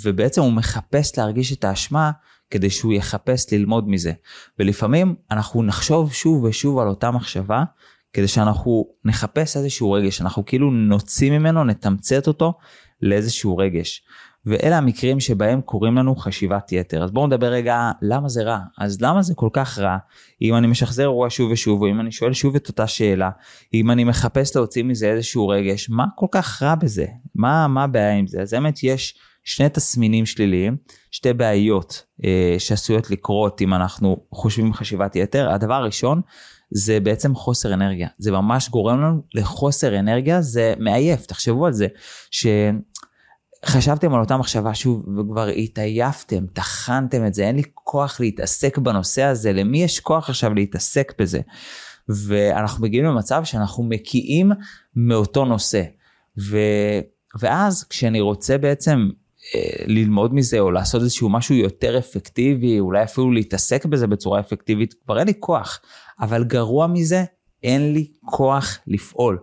ובעצם 0.02 0.40
הוא 0.40 0.52
מחפש 0.52 1.18
להרגיש 1.18 1.52
את 1.52 1.64
האשמה 1.64 2.10
כדי 2.50 2.70
שהוא 2.70 2.92
יחפש 2.92 3.52
ללמוד 3.52 3.88
מזה. 3.88 4.12
ולפעמים 4.58 5.14
אנחנו 5.30 5.62
נחשוב 5.62 6.12
שוב 6.12 6.44
ושוב 6.44 6.78
על 6.78 6.88
אותה 6.88 7.10
מחשבה, 7.10 7.64
כדי 8.12 8.28
שאנחנו 8.28 8.86
נחפש 9.04 9.56
איזשהו 9.56 9.92
רגש, 9.92 10.20
אנחנו 10.20 10.46
כאילו 10.46 10.70
נוציא 10.70 11.30
ממנו, 11.30 11.64
נתמצת 11.64 12.28
אותו 12.28 12.54
לאיזשהו 13.02 13.56
רגש. 13.56 14.04
ואלה 14.46 14.78
המקרים 14.78 15.20
שבהם 15.20 15.60
קוראים 15.60 15.96
לנו 15.96 16.16
חשיבת 16.16 16.72
יתר. 16.72 17.04
אז 17.04 17.10
בואו 17.10 17.26
נדבר 17.26 17.46
רגע 17.46 17.90
למה 18.02 18.28
זה 18.28 18.42
רע. 18.42 18.58
אז 18.78 19.00
למה 19.00 19.22
זה 19.22 19.34
כל 19.34 19.48
כך 19.52 19.78
רע 19.78 19.96
אם 20.42 20.54
אני 20.54 20.66
משחזר 20.66 21.02
אירוע 21.02 21.30
שוב 21.30 21.50
ושוב, 21.50 21.82
או 21.82 21.90
אם 21.90 22.00
אני 22.00 22.12
שואל 22.12 22.32
שוב 22.32 22.56
את 22.56 22.68
אותה 22.68 22.86
שאלה, 22.86 23.30
אם 23.74 23.90
אני 23.90 24.04
מחפש 24.04 24.56
להוציא 24.56 24.82
מזה 24.82 25.10
איזשהו 25.10 25.48
רגש, 25.48 25.90
מה 25.90 26.04
כל 26.16 26.26
כך 26.30 26.62
רע 26.62 26.74
בזה? 26.74 27.06
מה, 27.34 27.84
הבעיה 27.84 28.12
עם 28.12 28.26
זה? 28.26 28.40
אז 28.40 28.52
האמת 28.52 28.82
יש 28.82 29.14
שני 29.44 29.68
תסמינים 29.68 30.26
שליליים, 30.26 30.76
שתי 31.10 31.32
בעיות 31.32 32.02
אה, 32.24 32.56
שעשויות 32.58 33.10
לקרות 33.10 33.62
אם 33.62 33.74
אנחנו 33.74 34.16
חושבים 34.32 34.72
חשיבת 34.72 35.16
יתר. 35.16 35.50
הדבר 35.50 35.74
הראשון 35.74 36.20
זה 36.70 37.00
בעצם 37.00 37.34
חוסר 37.34 37.74
אנרגיה. 37.74 38.08
זה 38.18 38.32
ממש 38.32 38.68
גורם 38.68 39.00
לנו 39.00 39.22
לחוסר 39.34 39.98
אנרגיה, 39.98 40.42
זה 40.42 40.74
מעייף, 40.78 41.26
תחשבו 41.26 41.66
על 41.66 41.72
זה. 41.72 41.86
ש... 42.30 42.46
חשבתם 43.66 44.14
על 44.14 44.20
אותה 44.20 44.36
מחשבה 44.36 44.74
שוב 44.74 45.04
וכבר 45.18 45.46
התעייפתם, 45.46 46.46
טחנתם 46.46 47.26
את 47.26 47.34
זה, 47.34 47.42
אין 47.42 47.56
לי 47.56 47.62
כוח 47.74 48.20
להתעסק 48.20 48.78
בנושא 48.78 49.22
הזה, 49.22 49.52
למי 49.52 49.82
יש 49.82 50.00
כוח 50.00 50.30
עכשיו 50.30 50.54
להתעסק 50.54 51.12
בזה? 51.18 51.40
ואנחנו 52.08 52.82
מגיעים 52.82 53.04
למצב 53.04 53.44
שאנחנו 53.44 53.82
מקיאים 53.84 54.52
מאותו 54.96 55.44
נושא. 55.44 55.82
ו... 56.40 56.58
ואז 57.40 57.84
כשאני 57.84 58.20
רוצה 58.20 58.58
בעצם 58.58 59.08
אה, 59.54 59.84
ללמוד 59.86 60.34
מזה 60.34 60.60
או 60.60 60.70
לעשות 60.70 61.02
איזשהו 61.02 61.28
משהו 61.28 61.54
יותר 61.54 61.98
אפקטיבי, 61.98 62.80
אולי 62.80 63.02
אפילו 63.02 63.32
להתעסק 63.32 63.86
בזה 63.86 64.06
בצורה 64.06 64.40
אפקטיבית, 64.40 64.94
כבר 65.04 65.18
אין 65.18 65.26
לי 65.26 65.34
כוח. 65.40 65.80
אבל 66.20 66.44
גרוע 66.44 66.86
מזה, 66.86 67.24
אין 67.62 67.92
לי 67.92 68.06
כוח 68.24 68.78
לפעול. 68.86 69.38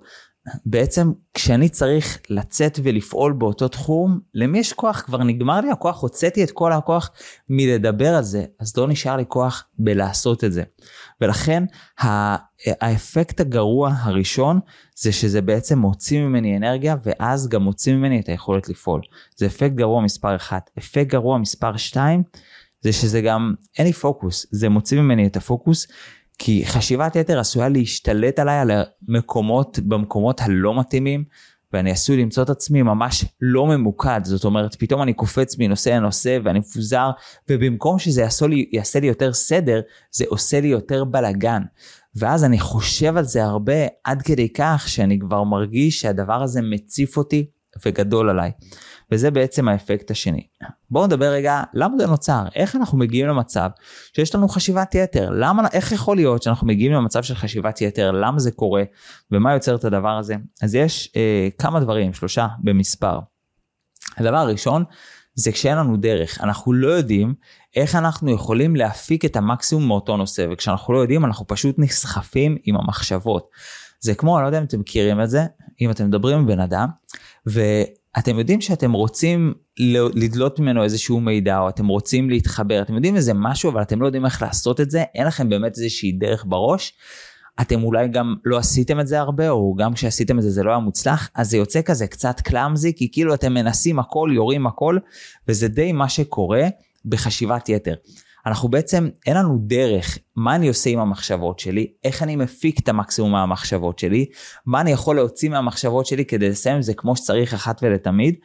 בעצם 0.65 1.11
כשאני 1.33 1.69
צריך 1.69 2.19
לצאת 2.29 2.79
ולפעול 2.83 3.33
באותו 3.33 3.67
תחום, 3.67 4.19
למי 4.33 4.59
יש 4.59 4.73
כוח? 4.73 5.01
כבר 5.01 5.23
נגמר 5.23 5.61
לי 5.61 5.71
הכוח, 5.71 6.01
הוצאתי 6.01 6.43
את 6.43 6.51
כל 6.51 6.73
הכוח 6.73 7.11
מלדבר 7.49 8.15
על 8.15 8.23
זה, 8.23 8.45
אז 8.59 8.77
לא 8.77 8.87
נשאר 8.87 9.17
לי 9.17 9.23
כוח 9.27 9.67
בלעשות 9.79 10.43
את 10.43 10.53
זה. 10.53 10.63
ולכן 11.21 11.63
האפקט 12.65 13.39
הגרוע 13.39 13.93
הראשון 13.99 14.59
זה 14.95 15.11
שזה 15.11 15.41
בעצם 15.41 15.79
מוציא 15.79 16.21
ממני 16.21 16.57
אנרגיה 16.57 16.95
ואז 17.03 17.47
גם 17.47 17.63
מוציא 17.63 17.93
ממני 17.93 18.19
את 18.19 18.29
היכולת 18.29 18.69
לפעול. 18.69 19.01
זה 19.35 19.45
אפקט 19.45 19.73
גרוע 19.73 20.01
מספר 20.01 20.35
1. 20.35 20.69
אפקט 20.77 21.07
גרוע 21.07 21.37
מספר 21.37 21.77
2 21.77 22.23
זה 22.81 22.93
שזה 22.93 23.21
גם 23.21 23.53
אין 23.77 23.87
לי 23.87 23.93
פוקוס, 23.93 24.45
זה 24.51 24.69
מוציא 24.69 25.01
ממני 25.01 25.27
את 25.27 25.37
הפוקוס 25.37 25.87
כי 26.39 26.65
חשיבת 26.65 27.15
יתר 27.15 27.39
עשויה 27.39 27.69
להשתלט 27.69 28.39
עליי 28.39 28.59
על 28.59 28.71
המקומות, 29.07 29.79
במקומות 29.79 30.41
הלא 30.41 30.79
מתאימים, 30.79 31.23
ואני 31.73 31.91
עשוי 31.91 32.17
למצוא 32.17 32.43
את 32.43 32.49
עצמי 32.49 32.81
ממש 32.81 33.25
לא 33.41 33.65
ממוקד, 33.65 34.21
זאת 34.23 34.45
אומרת 34.45 34.75
פתאום 34.75 35.01
אני 35.01 35.13
קופץ 35.13 35.55
מנושא 35.59 35.89
לנושא 35.89 36.37
ואני 36.43 36.59
מפוזר, 36.59 37.09
ובמקום 37.49 37.99
שזה 37.99 38.21
יעשה 38.21 38.47
לי, 38.47 38.69
יעשה 38.71 38.99
לי 38.99 39.07
יותר 39.07 39.33
סדר, 39.33 39.81
זה 40.11 40.25
עושה 40.27 40.61
לי 40.61 40.67
יותר 40.67 41.03
בלאגן. 41.03 41.61
ואז 42.15 42.43
אני 42.43 42.59
חושב 42.59 43.17
על 43.17 43.23
זה 43.23 43.43
הרבה 43.43 43.87
עד 44.03 44.21
כדי 44.21 44.53
כך 44.53 44.83
שאני 44.87 45.19
כבר 45.19 45.43
מרגיש 45.43 46.01
שהדבר 46.01 46.43
הזה 46.43 46.61
מציף 46.61 47.17
אותי 47.17 47.45
וגדול 47.85 48.29
עליי. 48.29 48.51
וזה 49.11 49.31
בעצם 49.31 49.67
האפקט 49.67 50.11
השני. 50.11 50.47
בואו 50.91 51.07
נדבר 51.07 51.25
רגע 51.25 51.63
למה 51.73 51.97
זה 51.97 52.07
נוצר, 52.07 52.43
איך 52.55 52.75
אנחנו 52.75 52.97
מגיעים 52.97 53.27
למצב 53.27 53.69
שיש 54.15 54.35
לנו 54.35 54.47
חשיבת 54.47 54.95
יתר, 54.95 55.29
למה, 55.33 55.67
איך 55.73 55.91
יכול 55.91 56.15
להיות 56.15 56.43
שאנחנו 56.43 56.67
מגיעים 56.67 56.91
למצב 56.91 57.23
של 57.23 57.35
חשיבת 57.35 57.81
יתר, 57.81 58.11
למה 58.11 58.39
זה 58.39 58.51
קורה 58.51 58.83
ומה 59.31 59.53
יוצר 59.53 59.75
את 59.75 59.85
הדבר 59.85 60.17
הזה. 60.17 60.35
אז 60.61 60.75
יש 60.75 61.11
אה, 61.15 61.47
כמה 61.57 61.79
דברים, 61.79 62.13
שלושה 62.13 62.47
במספר. 62.59 63.19
הדבר 64.17 64.37
הראשון 64.37 64.83
זה 65.33 65.51
כשאין 65.51 65.77
לנו 65.77 65.97
דרך. 65.97 66.41
אנחנו 66.43 66.73
לא 66.73 66.87
יודעים 66.87 67.33
איך 67.75 67.95
אנחנו 67.95 68.31
יכולים 68.31 68.75
להפיק 68.75 69.25
את 69.25 69.35
המקסימום 69.35 69.87
מאותו 69.87 70.17
נושא, 70.17 70.45
וכשאנחנו 70.51 70.93
לא 70.93 70.99
יודעים 70.99 71.25
אנחנו 71.25 71.47
פשוט 71.47 71.75
נסחפים 71.79 72.57
עם 72.63 72.75
המחשבות. 72.75 73.49
זה 73.99 74.15
כמו, 74.15 74.37
אני 74.37 74.43
לא 74.43 74.47
יודע 74.47 74.59
אם 74.59 74.63
אתם 74.63 74.79
מכירים 74.79 75.21
את 75.21 75.29
זה, 75.29 75.45
אם 75.81 75.91
אתם 75.91 76.07
מדברים 76.07 76.37
עם 76.37 76.47
בן 76.47 76.59
אדם, 76.59 76.87
ואתם 77.45 78.39
יודעים 78.39 78.61
שאתם 78.61 78.91
רוצים 78.91 79.53
לדלות 80.15 80.59
ממנו 80.59 80.83
איזשהו 80.83 81.19
מידע, 81.19 81.59
או 81.59 81.69
אתם 81.69 81.87
רוצים 81.87 82.29
להתחבר, 82.29 82.81
אתם 82.81 82.95
יודעים 82.95 83.15
איזה 83.15 83.33
משהו, 83.33 83.71
אבל 83.71 83.81
אתם 83.81 84.01
לא 84.01 84.05
יודעים 84.05 84.25
איך 84.25 84.41
לעשות 84.41 84.81
את 84.81 84.91
זה, 84.91 85.03
אין 85.15 85.27
לכם 85.27 85.49
באמת 85.49 85.77
איזושהי 85.77 86.11
דרך 86.11 86.45
בראש. 86.47 86.93
אתם 87.61 87.83
אולי 87.83 88.07
גם 88.07 88.35
לא 88.45 88.57
עשיתם 88.57 88.99
את 88.99 89.07
זה 89.07 89.19
הרבה, 89.19 89.49
או 89.49 89.75
גם 89.75 89.93
כשעשיתם 89.93 90.37
את 90.37 90.43
זה 90.43 90.49
זה 90.49 90.63
לא 90.63 90.69
היה 90.69 90.79
מוצלח, 90.79 91.29
אז 91.35 91.49
זה 91.49 91.57
יוצא 91.57 91.81
כזה 91.81 92.07
קצת 92.07 92.41
קלאמזי, 92.41 92.93
כי 92.95 93.11
כאילו 93.11 93.33
אתם 93.33 93.53
מנסים 93.53 93.99
הכל, 93.99 94.29
יורים 94.33 94.67
הכל, 94.67 94.97
וזה 95.47 95.67
די 95.67 95.91
מה 95.91 96.09
שקורה 96.09 96.67
בחשיבת 97.05 97.69
יתר. 97.69 97.93
אנחנו 98.45 98.69
בעצם, 98.69 99.09
אין 99.25 99.37
לנו 99.37 99.57
דרך 99.61 100.17
מה 100.35 100.55
אני 100.55 100.67
עושה 100.67 100.89
עם 100.89 100.99
המחשבות 100.99 101.59
שלי, 101.59 101.87
איך 102.03 102.23
אני 102.23 102.35
מפיק 102.35 102.79
את 102.79 102.89
המקסימום 102.89 103.31
מהמחשבות 103.31 103.99
שלי, 103.99 104.25
מה 104.65 104.81
אני 104.81 104.91
יכול 104.91 105.15
להוציא 105.15 105.49
מהמחשבות 105.49 106.05
שלי 106.05 106.25
כדי 106.25 106.49
לסיים 106.49 106.77
את 106.77 106.83
זה 106.83 106.93
כמו 106.93 107.15
שצריך 107.15 107.53
אחת 107.53 107.79
ולתמיד, 107.83 108.35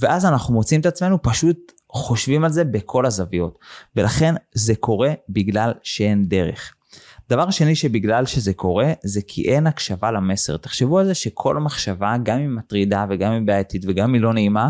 ואז 0.00 0.26
אנחנו 0.26 0.54
מוצאים 0.54 0.80
את 0.80 0.86
עצמנו 0.86 1.22
פשוט 1.22 1.72
חושבים 1.92 2.44
על 2.44 2.52
זה 2.52 2.64
בכל 2.64 3.06
הזוויות. 3.06 3.58
ולכן 3.96 4.34
זה 4.54 4.74
קורה 4.74 5.12
בגלל 5.28 5.72
שאין 5.82 6.28
דרך. 6.28 6.74
דבר 7.28 7.50
שני 7.50 7.74
שבגלל 7.74 8.26
שזה 8.26 8.54
קורה, 8.54 8.92
זה 9.02 9.20
כי 9.26 9.48
אין 9.48 9.66
הקשבה 9.66 10.10
למסר. 10.10 10.56
תחשבו 10.56 10.98
על 10.98 11.06
זה 11.06 11.14
שכל 11.14 11.58
מחשבה, 11.58 12.16
גם 12.22 12.38
אם 12.38 12.56
מטרידה 12.56 13.06
וגם 13.10 13.32
אם 13.32 13.46
בעייתית 13.46 13.82
וגם 13.86 14.14
אם 14.14 14.22
לא 14.22 14.32
נעימה, 14.32 14.68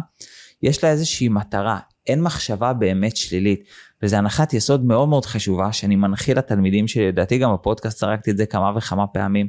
יש 0.63 0.85
לה 0.85 0.91
איזושהי 0.91 1.29
מטרה. 1.29 1.79
אין 2.07 2.23
מחשבה 2.23 2.73
באמת 2.73 3.17
שלילית. 3.17 3.65
וזו 4.03 4.17
הנחת 4.17 4.55
יסוד 4.55 4.85
מאוד 4.85 5.09
מאוד 5.09 5.27
חשובה 5.27 5.73
שאני 5.73 5.97
מנחיל 5.97 6.39
לתלמידים 6.39 6.89
שלי, 6.89 7.09
לדעתי 7.09 7.39
גם 7.39 7.55
בפודקאסט 7.55 7.99
זרקתי 7.99 8.31
את 8.31 8.37
זה 8.37 8.47
כמה 8.47 8.73
וכמה 8.77 9.07
פעמים. 9.07 9.49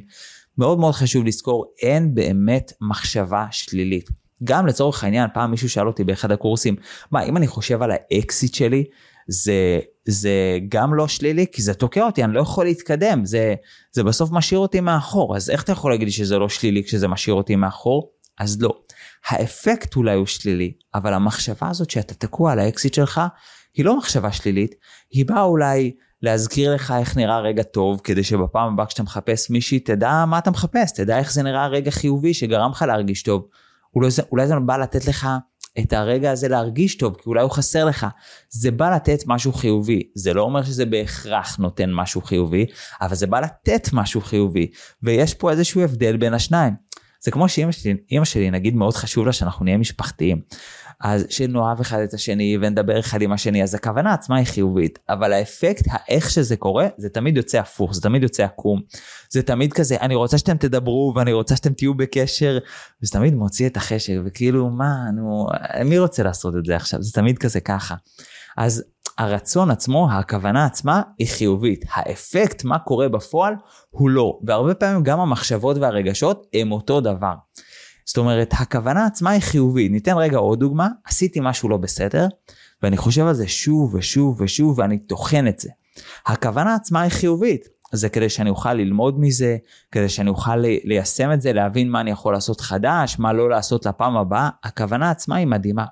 מאוד 0.58 0.78
מאוד 0.78 0.94
חשוב 0.94 1.24
לזכור, 1.24 1.64
אין 1.82 2.14
באמת 2.14 2.72
מחשבה 2.80 3.46
שלילית. 3.50 4.08
גם 4.44 4.66
לצורך 4.66 5.04
העניין, 5.04 5.28
פעם 5.34 5.50
מישהו 5.50 5.68
שאל 5.68 5.86
אותי 5.86 6.04
באחד 6.04 6.30
הקורסים, 6.30 6.76
מה, 7.10 7.22
אם 7.22 7.36
אני 7.36 7.46
חושב 7.46 7.82
על 7.82 7.90
האקסית 7.90 8.54
שלי, 8.54 8.84
זה, 9.28 9.78
זה 10.04 10.58
גם 10.68 10.94
לא 10.94 11.08
שלילי, 11.08 11.46
כי 11.52 11.62
זה 11.62 11.74
תוקע 11.74 12.02
אותי, 12.02 12.24
אני 12.24 12.34
לא 12.34 12.40
יכול 12.40 12.64
להתקדם, 12.64 13.24
זה, 13.24 13.54
זה 13.92 14.02
בסוף 14.02 14.30
משאיר 14.32 14.60
אותי 14.60 14.80
מאחור, 14.80 15.36
אז 15.36 15.50
איך 15.50 15.62
אתה 15.62 15.72
יכול 15.72 15.90
להגיד 15.90 16.08
לי 16.08 16.12
שזה 16.12 16.38
לא 16.38 16.48
שלילי 16.48 16.84
כשזה 16.84 17.08
משאיר 17.08 17.34
אותי 17.34 17.56
מאחור? 17.56 18.10
אז 18.38 18.62
לא. 18.62 18.80
האפקט 19.28 19.96
אולי 19.96 20.14
הוא 20.14 20.26
שלילי, 20.26 20.72
אבל 20.94 21.14
המחשבה 21.14 21.68
הזאת 21.68 21.90
שאתה 21.90 22.14
תקוע 22.14 22.52
על 22.52 22.58
האקסית 22.58 22.94
שלך, 22.94 23.20
היא 23.74 23.84
לא 23.84 23.96
מחשבה 23.96 24.32
שלילית, 24.32 24.74
היא 25.10 25.26
באה 25.26 25.42
אולי 25.42 25.92
להזכיר 26.22 26.74
לך 26.74 26.94
איך 26.98 27.16
נראה 27.16 27.40
רגע 27.40 27.62
טוב, 27.62 28.00
כדי 28.04 28.24
שבפעם 28.24 28.72
הבאה 28.72 28.86
כשאתה 28.86 29.02
מחפש 29.02 29.50
מישהי, 29.50 29.78
תדע 29.78 30.24
מה 30.24 30.38
אתה 30.38 30.50
מחפש, 30.50 30.92
תדע 30.92 31.18
איך 31.18 31.32
זה 31.32 31.42
נראה 31.42 31.66
רגע 31.66 31.90
חיובי 31.90 32.34
שגרם 32.34 32.70
לך 32.70 32.82
להרגיש 32.82 33.22
טוב. 33.22 33.46
אולי 33.94 34.10
זה, 34.10 34.22
אולי 34.32 34.46
זה 34.46 34.54
בא 34.66 34.76
לתת 34.76 35.06
לך 35.06 35.28
את 35.78 35.92
הרגע 35.92 36.30
הזה 36.30 36.48
להרגיש 36.48 36.94
טוב, 36.96 37.14
כי 37.14 37.22
אולי 37.26 37.42
הוא 37.42 37.50
חסר 37.50 37.84
לך. 37.84 38.06
זה 38.50 38.70
בא 38.70 38.94
לתת 38.94 39.22
משהו 39.26 39.52
חיובי. 39.52 40.02
זה 40.14 40.34
לא 40.34 40.42
אומר 40.42 40.62
שזה 40.62 40.86
בהכרח 40.86 41.56
נותן 41.56 41.90
משהו 41.92 42.20
חיובי, 42.20 42.66
אבל 43.00 43.14
זה 43.14 43.26
בא 43.26 43.40
לתת 43.40 43.88
משהו 43.92 44.20
חיובי. 44.20 44.70
ויש 45.02 45.34
פה 45.34 45.50
איזשהו 45.50 45.80
הבדל 45.80 46.16
בין 46.16 46.34
השניים. 46.34 46.74
זה 47.24 47.30
כמו 47.30 47.48
שאימא 47.48 47.72
שלי, 47.72 47.94
שלי 48.24 48.50
נגיד 48.50 48.76
מאוד 48.76 48.94
חשוב 48.94 49.26
לה 49.26 49.32
שאנחנו 49.32 49.64
נהיה 49.64 49.76
משפחתיים. 49.76 50.40
אז 51.00 51.26
שנאהב 51.30 51.80
אחד 51.80 51.98
את 51.98 52.14
השני 52.14 52.58
ונדבר 52.60 53.00
אחד 53.00 53.22
עם 53.22 53.32
השני, 53.32 53.62
אז 53.62 53.74
הכוונה 53.74 54.12
עצמה 54.12 54.36
היא 54.36 54.46
חיובית, 54.46 54.98
אבל 55.08 55.32
האפקט, 55.32 55.84
האיך 55.90 56.30
שזה 56.30 56.56
קורה, 56.56 56.86
זה 56.96 57.08
תמיד 57.08 57.36
יוצא 57.36 57.58
הפוך, 57.58 57.94
זה 57.94 58.00
תמיד 58.00 58.22
יוצא 58.22 58.44
עקום. 58.44 58.80
זה 59.30 59.42
תמיד 59.42 59.72
כזה, 59.72 59.96
אני 60.00 60.14
רוצה 60.14 60.38
שאתם 60.38 60.56
תדברו 60.56 61.12
ואני 61.16 61.32
רוצה 61.32 61.56
שאתם 61.56 61.72
תהיו 61.72 61.94
בקשר, 61.94 62.58
וזה 63.02 63.12
תמיד 63.12 63.34
מוציא 63.34 63.66
את 63.66 63.76
החשק, 63.76 64.14
וכאילו, 64.24 64.70
מה, 64.70 65.10
נו, 65.16 65.46
מי 65.84 65.98
רוצה 65.98 66.22
לעשות 66.22 66.54
את 66.58 66.64
זה 66.64 66.76
עכשיו? 66.76 67.02
זה 67.02 67.12
תמיד 67.12 67.38
כזה 67.38 67.60
ככה. 67.60 67.94
אז 68.56 68.84
הרצון 69.18 69.70
עצמו, 69.70 70.08
הכוונה 70.12 70.64
עצמה, 70.64 71.02
היא 71.18 71.28
חיובית. 71.28 71.84
האפקט, 71.92 72.64
מה 72.64 72.78
קורה 72.78 73.08
בפועל, 73.08 73.54
הוא 73.90 74.10
לא. 74.10 74.38
והרבה 74.46 74.74
פעמים 74.74 75.02
גם 75.02 75.20
המחשבות 75.20 75.76
והרגשות 75.76 76.46
הם 76.54 76.72
אותו 76.72 77.00
דבר. 77.00 77.34
זאת 78.04 78.18
אומרת, 78.18 78.52
הכוונה 78.52 79.06
עצמה 79.06 79.30
היא 79.30 79.40
חיובית. 79.40 79.92
ניתן 79.92 80.16
רגע 80.16 80.36
עוד 80.36 80.60
דוגמה, 80.60 80.88
עשיתי 81.04 81.40
משהו 81.42 81.68
לא 81.68 81.76
בסדר, 81.76 82.26
ואני 82.82 82.96
חושב 82.96 83.26
על 83.26 83.34
זה 83.34 83.48
שוב 83.48 83.94
ושוב 83.94 84.40
ושוב, 84.40 84.78
ואני 84.78 84.98
טוחן 84.98 85.48
את 85.48 85.60
זה. 85.60 85.70
הכוונה 86.26 86.74
עצמה 86.74 87.02
היא 87.02 87.10
חיובית. 87.10 87.74
זה 87.92 88.08
כדי 88.08 88.28
שאני 88.28 88.50
אוכל 88.50 88.74
ללמוד 88.74 89.20
מזה, 89.20 89.56
כדי 89.92 90.08
שאני 90.08 90.30
אוכל 90.30 90.56
ליישם 90.56 91.32
את 91.32 91.40
זה, 91.40 91.52
להבין 91.52 91.90
מה 91.90 92.00
אני 92.00 92.10
יכול 92.10 92.32
לעשות 92.32 92.60
חדש, 92.60 93.16
מה 93.18 93.32
לא 93.32 93.50
לעשות 93.50 93.86
לפעם 93.86 94.16
הבאה, 94.16 94.48
הכוונה 94.64 95.10
עצמה 95.10 95.36
היא 95.36 95.46
מדהימה. 95.46 95.84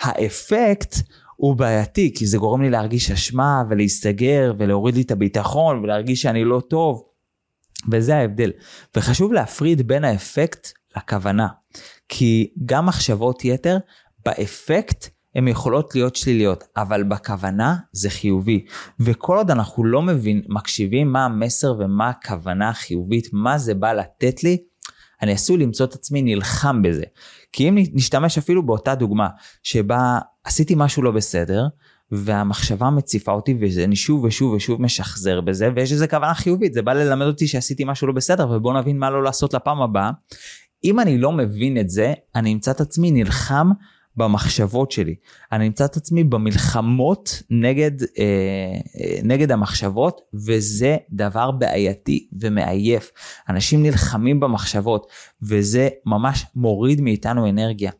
האפקט 0.00 0.96
הוא 1.36 1.56
בעייתי, 1.56 2.14
כי 2.14 2.26
זה 2.26 2.38
גורם 2.38 2.62
לי 2.62 2.70
להרגיש 2.70 3.10
אשמה 3.10 3.62
ולהסתגר 3.68 4.52
ולהוריד 4.58 4.94
לי 4.94 5.02
את 5.02 5.10
הביטחון 5.10 5.78
ולהרגיש 5.78 6.22
שאני 6.22 6.44
לא 6.44 6.62
טוב. 6.68 7.02
וזה 7.90 8.16
ההבדל. 8.16 8.52
וחשוב 8.96 9.32
להפריד 9.32 9.88
בין 9.88 10.04
האפקט 10.04 10.68
לכוונה. 10.96 11.48
כי 12.08 12.50
גם 12.64 12.86
מחשבות 12.86 13.44
יתר, 13.44 13.78
באפקט 14.24 15.08
הן 15.34 15.48
יכולות 15.48 15.94
להיות 15.94 16.16
שליליות, 16.16 16.64
אבל 16.76 17.02
בכוונה 17.02 17.76
זה 17.92 18.10
חיובי. 18.10 18.64
וכל 19.00 19.36
עוד 19.36 19.50
אנחנו 19.50 19.84
לא 19.84 20.02
מבין, 20.02 20.42
מקשיבים 20.48 21.12
מה 21.12 21.24
המסר 21.24 21.74
ומה 21.78 22.08
הכוונה 22.08 22.68
החיובית, 22.68 23.28
מה 23.32 23.58
זה 23.58 23.74
בא 23.74 23.92
לתת 23.92 24.44
לי, 24.44 24.58
אני 25.22 25.32
עשוי 25.32 25.56
למצוא 25.56 25.86
את 25.86 25.94
עצמי 25.94 26.22
נלחם 26.22 26.82
בזה. 26.82 27.04
כי 27.52 27.68
אם 27.68 27.78
נשתמש 27.92 28.38
אפילו 28.38 28.66
באותה 28.66 28.94
דוגמה, 28.94 29.28
שבה 29.62 30.18
עשיתי 30.44 30.74
משהו 30.76 31.02
לא 31.02 31.10
בסדר, 31.10 31.66
והמחשבה 32.10 32.90
מציפה 32.90 33.32
אותי 33.32 33.58
ואני 33.60 33.96
שוב 33.96 34.24
ושוב 34.24 34.52
ושוב 34.52 34.82
משחזר 34.82 35.40
בזה 35.40 35.70
ויש 35.76 35.92
איזה 35.92 36.08
כוונה 36.08 36.34
חיובית 36.34 36.72
זה 36.72 36.82
בא 36.82 36.92
ללמד 36.92 37.26
אותי 37.26 37.46
שעשיתי 37.48 37.84
משהו 37.86 38.06
לא 38.06 38.12
בסדר 38.12 38.50
ובוא 38.50 38.80
נבין 38.80 38.98
מה 38.98 39.10
לא 39.10 39.22
לעשות 39.22 39.54
לפעם 39.54 39.82
הבאה 39.82 40.10
אם 40.84 41.00
אני 41.00 41.18
לא 41.18 41.32
מבין 41.32 41.78
את 41.78 41.90
זה, 41.90 42.12
אני 42.34 42.52
אמצא 42.52 42.70
את 42.70 42.80
עצמי 42.80 43.10
נלחם 43.10 43.70
במחשבות 44.16 44.90
שלי. 44.90 45.14
אני 45.52 45.66
אמצא 45.66 45.84
את 45.84 45.96
עצמי 45.96 46.24
במלחמות 46.24 47.42
נגד, 47.50 48.02
אה, 48.02 48.06
אה, 49.00 49.18
נגד 49.22 49.52
המחשבות, 49.52 50.20
וזה 50.34 50.96
דבר 51.10 51.50
בעייתי 51.50 52.28
ומעייף. 52.40 53.10
אנשים 53.48 53.82
נלחמים 53.82 54.40
במחשבות, 54.40 55.06
וזה 55.42 55.88
ממש 56.06 56.46
מוריד 56.54 57.00
מאיתנו 57.00 57.48
אנרגיה. 57.48 57.90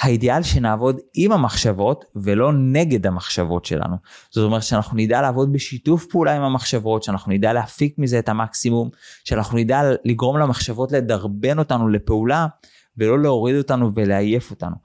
האידיאל 0.00 0.42
שנעבוד 0.42 0.96
עם 1.14 1.32
המחשבות 1.32 2.04
ולא 2.16 2.52
נגד 2.52 3.06
המחשבות 3.06 3.64
שלנו. 3.64 3.96
זאת 4.30 4.44
אומרת 4.44 4.62
שאנחנו 4.62 4.96
נדע 4.96 5.22
לעבוד 5.22 5.52
בשיתוף 5.52 6.06
פעולה 6.06 6.36
עם 6.36 6.42
המחשבות, 6.42 7.02
שאנחנו 7.02 7.32
נדע 7.32 7.52
להפיק 7.52 7.94
מזה 7.98 8.18
את 8.18 8.28
המקסימום, 8.28 8.90
שאנחנו 9.24 9.58
נדע 9.58 9.80
לגרום 10.04 10.38
למחשבות 10.38 10.92
לדרבן 10.92 11.58
אותנו 11.58 11.88
לפעולה 11.88 12.46
ולא 12.98 13.22
להוריד 13.22 13.56
אותנו 13.56 13.94
ולעייף 13.94 14.50
אותנו. 14.50 14.76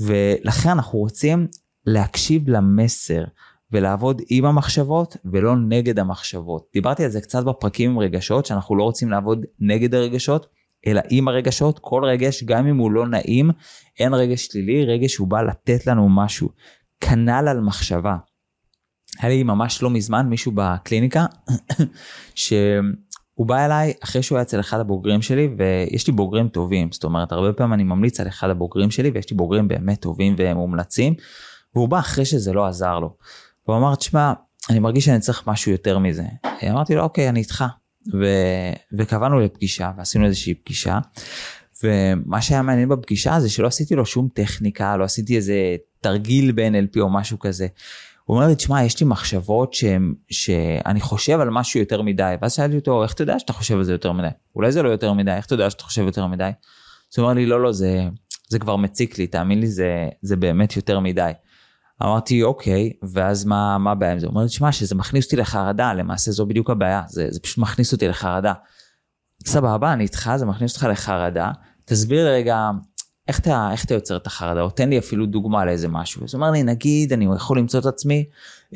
ולכן 0.00 0.68
אנחנו 0.68 0.98
רוצים 0.98 1.46
להקשיב 1.86 2.48
למסר 2.48 3.24
ולעבוד 3.72 4.22
עם 4.28 4.44
המחשבות 4.44 5.16
ולא 5.32 5.56
נגד 5.56 5.98
המחשבות. 5.98 6.66
דיברתי 6.72 7.04
על 7.04 7.10
זה 7.10 7.20
קצת 7.20 7.44
בפרקים 7.44 7.90
עם 7.90 7.98
רגשות, 7.98 8.46
שאנחנו 8.46 8.76
לא 8.76 8.82
רוצים 8.82 9.10
לעבוד 9.10 9.44
נגד 9.60 9.94
הרגשות, 9.94 10.46
אלא 10.86 11.00
עם 11.10 11.28
הרגשות, 11.28 11.78
כל 11.78 12.04
רגש, 12.04 12.44
גם 12.44 12.66
אם 12.66 12.76
הוא 12.76 12.92
לא 12.92 13.08
נעים, 13.08 13.50
אין 13.98 14.14
רגש 14.14 14.46
שלילי, 14.46 14.84
רגש 14.84 15.12
שהוא 15.12 15.28
בא 15.28 15.42
לתת 15.42 15.86
לנו 15.86 16.08
משהו. 16.08 16.48
כנ"ל 17.00 17.48
על 17.48 17.60
מחשבה. 17.60 18.16
היה 19.18 19.28
לי 19.28 19.42
ממש 19.42 19.82
לא 19.82 19.90
מזמן 19.90 20.26
מישהו 20.26 20.52
בקליניקה, 20.54 21.26
שהוא 23.36 23.46
בא 23.46 23.64
אליי 23.64 23.92
אחרי 24.04 24.22
שהוא 24.22 24.38
היה 24.38 24.42
אצל 24.42 24.60
אחד 24.60 24.80
הבוגרים 24.80 25.22
שלי, 25.22 25.48
ויש 25.58 26.06
לי 26.06 26.12
בוגרים 26.12 26.48
טובים, 26.48 26.92
זאת 26.92 27.04
אומרת, 27.04 27.32
הרבה 27.32 27.52
פעמים 27.52 27.72
אני 27.72 27.84
ממליץ 27.84 28.20
על 28.20 28.28
אחד 28.28 28.50
הבוגרים 28.50 28.90
שלי, 28.90 29.10
ויש 29.14 29.30
לי 29.30 29.36
בוגרים 29.36 29.68
באמת 29.68 30.00
טובים 30.00 30.34
ומומלצים, 30.38 31.14
והוא 31.74 31.88
בא 31.88 31.98
אחרי 31.98 32.24
שזה 32.24 32.52
לא 32.52 32.66
עזר 32.66 32.98
לו. 32.98 33.16
והוא 33.68 33.78
אמר, 33.78 33.94
תשמע, 33.94 34.32
אני 34.70 34.78
מרגיש 34.78 35.04
שאני 35.04 35.20
צריך 35.20 35.46
משהו 35.46 35.72
יותר 35.72 35.98
מזה. 35.98 36.24
אמרתי 36.70 36.94
לו, 36.94 37.02
אוקיי, 37.02 37.28
אני 37.28 37.40
איתך. 37.40 37.64
ו... 38.14 38.26
וקבענו 38.98 39.40
לפגישה 39.40 39.90
ועשינו 39.98 40.26
איזושהי 40.26 40.54
פגישה. 40.54 40.98
ומה 41.84 42.42
שהיה 42.42 42.62
מעניין 42.62 42.88
בפגישה 42.88 43.40
זה 43.40 43.50
שלא 43.50 43.66
עשיתי 43.66 43.94
לו 43.94 44.06
שום 44.06 44.28
טכניקה, 44.34 44.96
לא 44.96 45.04
עשיתי 45.04 45.36
איזה 45.36 45.76
תרגיל 46.00 46.52
ב-NLP 46.52 47.00
או 47.00 47.10
משהו 47.10 47.38
כזה. 47.38 47.66
הוא 48.26 48.36
אומר 48.36 48.48
לי, 48.48 48.54
תשמע, 48.54 48.84
יש 48.84 49.00
לי 49.00 49.06
מחשבות 49.06 49.74
שהם, 49.74 50.14
שאני 50.30 51.00
חושב 51.00 51.40
על 51.40 51.50
משהו 51.50 51.80
יותר 51.80 52.02
מדי. 52.02 52.34
ואז 52.42 52.52
שאלתי 52.52 52.76
אותו, 52.76 53.02
איך 53.02 53.12
אתה 53.12 53.22
יודע 53.22 53.38
שאתה 53.38 53.52
חושב 53.52 53.76
על 53.76 53.84
זה 53.84 53.92
יותר 53.92 54.12
מדי? 54.12 54.28
אולי 54.54 54.72
זה 54.72 54.82
לא 54.82 54.88
יותר 54.88 55.12
מדי, 55.12 55.30
איך 55.30 55.46
אתה 55.46 55.54
יודע 55.54 55.70
שאתה 55.70 55.82
חושב 55.82 56.02
יותר 56.02 56.26
מדי? 56.26 56.44
אז 56.44 57.18
הוא 57.18 57.24
אומר 57.24 57.34
לי, 57.34 57.46
לא, 57.46 57.62
לא, 57.62 57.72
זה, 57.72 58.08
זה 58.48 58.58
כבר 58.58 58.76
מציק 58.76 59.18
לי, 59.18 59.26
תאמין 59.26 59.60
לי, 59.60 59.66
זה, 59.66 60.08
זה 60.22 60.36
באמת 60.36 60.76
יותר 60.76 61.00
מדי. 61.00 61.30
אמרתי 62.02 62.42
אוקיי, 62.42 62.92
ואז 63.12 63.44
מה, 63.44 63.78
מה 63.78 63.90
הבעיה 63.92 64.12
עם 64.12 64.18
זה? 64.18 64.26
הוא 64.26 64.32
אומר 64.32 64.42
לי, 64.42 64.48
שמע, 64.48 64.72
שזה 64.72 64.94
מכניס 64.94 65.24
אותי 65.24 65.36
לחרדה, 65.36 65.94
למעשה 65.94 66.30
זו 66.30 66.46
בדיוק 66.46 66.70
הבעיה, 66.70 67.02
זה, 67.08 67.26
זה 67.30 67.40
פשוט 67.40 67.58
מכניס 67.58 67.92
אותי 67.92 68.08
לחרדה. 68.08 68.52
סבבה, 69.46 69.92
אני 69.92 70.04
איתך, 70.04 70.30
זה 70.36 70.46
מכניס 70.46 70.74
אותך 70.74 70.86
לחרדה, 70.90 71.50
תסביר 71.84 72.28
רגע, 72.28 72.70
איך 73.28 73.38
אתה, 73.38 73.68
איך 73.72 73.84
אתה 73.84 73.94
יוצר 73.94 74.16
את 74.16 74.26
החרדה, 74.26 74.62
או 74.62 74.70
תן 74.70 74.88
לי 74.88 74.98
אפילו 74.98 75.26
דוגמה 75.26 75.64
לאיזה 75.64 75.88
משהו. 75.88 76.24
אז 76.24 76.34
הוא 76.34 76.40
אומר 76.40 76.50
לי, 76.50 76.62
נגיד, 76.62 77.12
אני 77.12 77.26
יכול 77.36 77.58
למצוא 77.58 77.80
את 77.80 77.86
עצמי, 77.86 78.24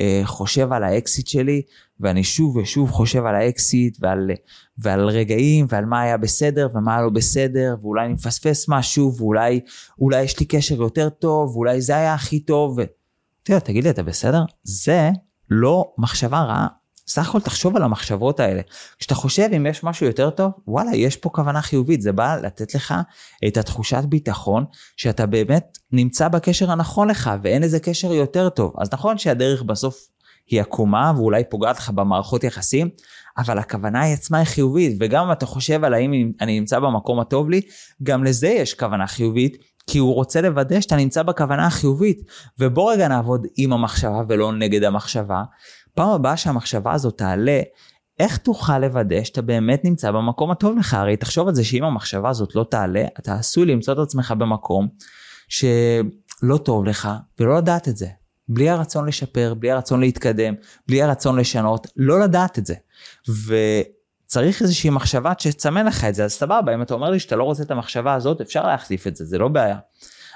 אה, 0.01 0.21
חושב 0.25 0.73
על 0.73 0.85
האקסיט 0.85 1.27
שלי, 1.27 1.63
ואני 2.01 2.25
שוב 2.25 2.57
ושוב 2.57 2.91
חושב 2.91 3.25
על 3.25 3.35
האקסיט, 3.35 3.97
ועל, 4.01 4.31
ועל 4.79 5.09
רגעים, 5.09 5.67
ועל 5.69 5.85
מה 5.85 6.01
היה 6.01 6.17
בסדר, 6.17 6.69
ומה 6.75 7.03
לא 7.03 7.11
בסדר, 7.11 7.77
ואולי 7.83 8.05
אני 8.05 8.13
מפספס 8.13 8.69
משהו, 8.69 9.17
ואולי 9.17 9.61
אולי 9.99 10.23
יש 10.23 10.41
לי 10.41 10.47
קשר 10.47 10.75
יותר 10.75 11.09
טוב, 11.09 11.57
ואולי 11.57 11.81
זה 11.81 11.97
היה 11.97 12.15
הכי 12.15 12.41
טוב. 12.41 12.79
ו... 12.79 12.83
תראה, 13.43 13.61
תגיד 13.61 13.85
לי, 13.85 13.91
אתה 13.91 14.03
בסדר? 14.03 14.45
זה 14.63 15.11
לא 15.51 15.93
מחשבה 15.99 16.41
רעה. 16.41 16.80
סך 17.11 17.29
הכל 17.29 17.41
תחשוב 17.41 17.77
על 17.77 17.83
המחשבות 17.83 18.41
האלה. 18.41 18.63
כשאתה 18.99 19.15
חושב 19.15 19.49
אם 19.57 19.67
יש 19.67 19.85
משהו 19.85 20.07
יותר 20.07 20.31
טוב, 20.31 20.53
וואלה, 20.67 20.97
יש 20.97 21.17
פה 21.17 21.29
כוונה 21.29 21.63
חיובית, 21.63 22.03
זה 22.03 22.13
בא 22.13 22.37
לתת 22.37 22.75
לך 22.75 22.95
את 23.49 23.57
התחושת 23.57 24.05
ביטחון 24.05 24.65
שאתה 24.97 25.27
באמת 25.27 25.79
נמצא 25.93 26.29
בקשר 26.29 26.71
הנכון 26.71 27.09
לך 27.11 27.31
ואין 27.43 27.63
איזה 27.63 27.81
קשר 27.81 28.13
יותר 28.13 28.49
טוב. 28.49 28.73
אז 28.79 28.89
נכון 28.93 29.19
שהדרך 29.19 29.63
בסוף 29.63 30.09
היא 30.47 30.61
עקומה 30.61 31.13
ואולי 31.17 31.43
פוגעת 31.51 31.79
לך 31.79 31.91
במערכות 31.91 32.45
יחסים, 32.45 32.89
אבל 33.39 33.59
הכוונה 33.59 34.03
היא 34.03 34.15
עצמה 34.15 34.39
היא 34.39 34.47
חיובית, 34.47 34.97
וגם 35.01 35.25
אם 35.27 35.33
אתה 35.33 35.47
חושב 35.47 35.85
על 35.85 35.95
האם 35.95 36.33
אני 36.41 36.61
נמצא 36.61 36.79
במקום 36.79 37.21
הטוב 37.21 37.51
לי, 37.51 37.61
גם 38.03 38.25
לזה 38.25 38.49
יש 38.49 38.75
כוונה 38.75 39.07
חיובית, 39.07 39.57
כי 39.87 39.99
הוא 39.99 40.15
רוצה 40.15 40.41
לוודא 40.41 40.81
שאתה 40.81 40.97
נמצא 40.97 41.23
בכוונה 41.23 41.67
החיובית. 41.67 42.23
ובוא 42.59 42.93
רגע 42.93 43.09
נעבוד 43.09 43.47
עם 43.57 43.73
המחשבה 43.73 44.23
ולא 44.29 44.53
נגד 44.53 44.85
המחשבה. 44.85 45.43
פעם 45.95 46.09
הבאה 46.09 46.37
שהמחשבה 46.37 46.93
הזאת 46.93 47.19
תעלה, 47.19 47.61
איך 48.19 48.37
תוכל 48.37 48.79
לוודא 48.79 49.25
שאתה 49.25 49.43
באמת 49.43 49.85
נמצא 49.85 50.11
במקום 50.11 50.51
הטוב 50.51 50.79
לך? 50.79 50.95
הרי 50.95 51.17
תחשוב 51.17 51.49
על 51.49 51.55
זה 51.55 51.65
שאם 51.65 51.85
המחשבה 51.85 52.29
הזאת 52.29 52.55
לא 52.55 52.67
תעלה, 52.71 53.05
אתה 53.19 53.35
עשוי 53.35 53.67
למצוא 53.67 53.95
את 53.95 53.99
עצמך 53.99 54.35
במקום 54.39 54.89
שלא 55.49 56.57
טוב 56.63 56.85
לך 56.85 57.09
ולא 57.39 57.57
לדעת 57.57 57.89
את 57.89 57.97
זה. 57.97 58.07
בלי 58.49 58.71
הרצון 58.71 59.07
לשפר, 59.07 59.55
בלי 59.55 59.71
הרצון 59.71 60.01
להתקדם, 60.01 60.55
בלי 60.89 61.03
הרצון 61.03 61.39
לשנות, 61.39 61.87
לא 61.97 62.21
לדעת 62.21 62.59
את 62.59 62.67
זה. 62.67 62.75
וצריך 63.29 64.63
איזושהי 64.63 64.91
מחשבה 64.91 65.33
שתסמן 65.39 65.87
לך 65.87 66.05
את 66.05 66.15
זה, 66.15 66.25
אז 66.25 66.33
סבבה, 66.33 66.75
אם 66.75 66.83
אתה 66.83 66.95
אומר 66.95 67.11
לי 67.11 67.19
שאתה 67.19 67.37
לא 67.37 67.45
רוצה 67.45 67.63
את 67.63 67.71
המחשבה 67.71 68.15
הזאת, 68.15 68.41
אפשר 68.41 68.67
להחליף 68.67 69.07
את 69.07 69.17
זה, 69.17 69.25
זה 69.25 69.39
לא 69.39 69.49
בעיה. 69.49 69.79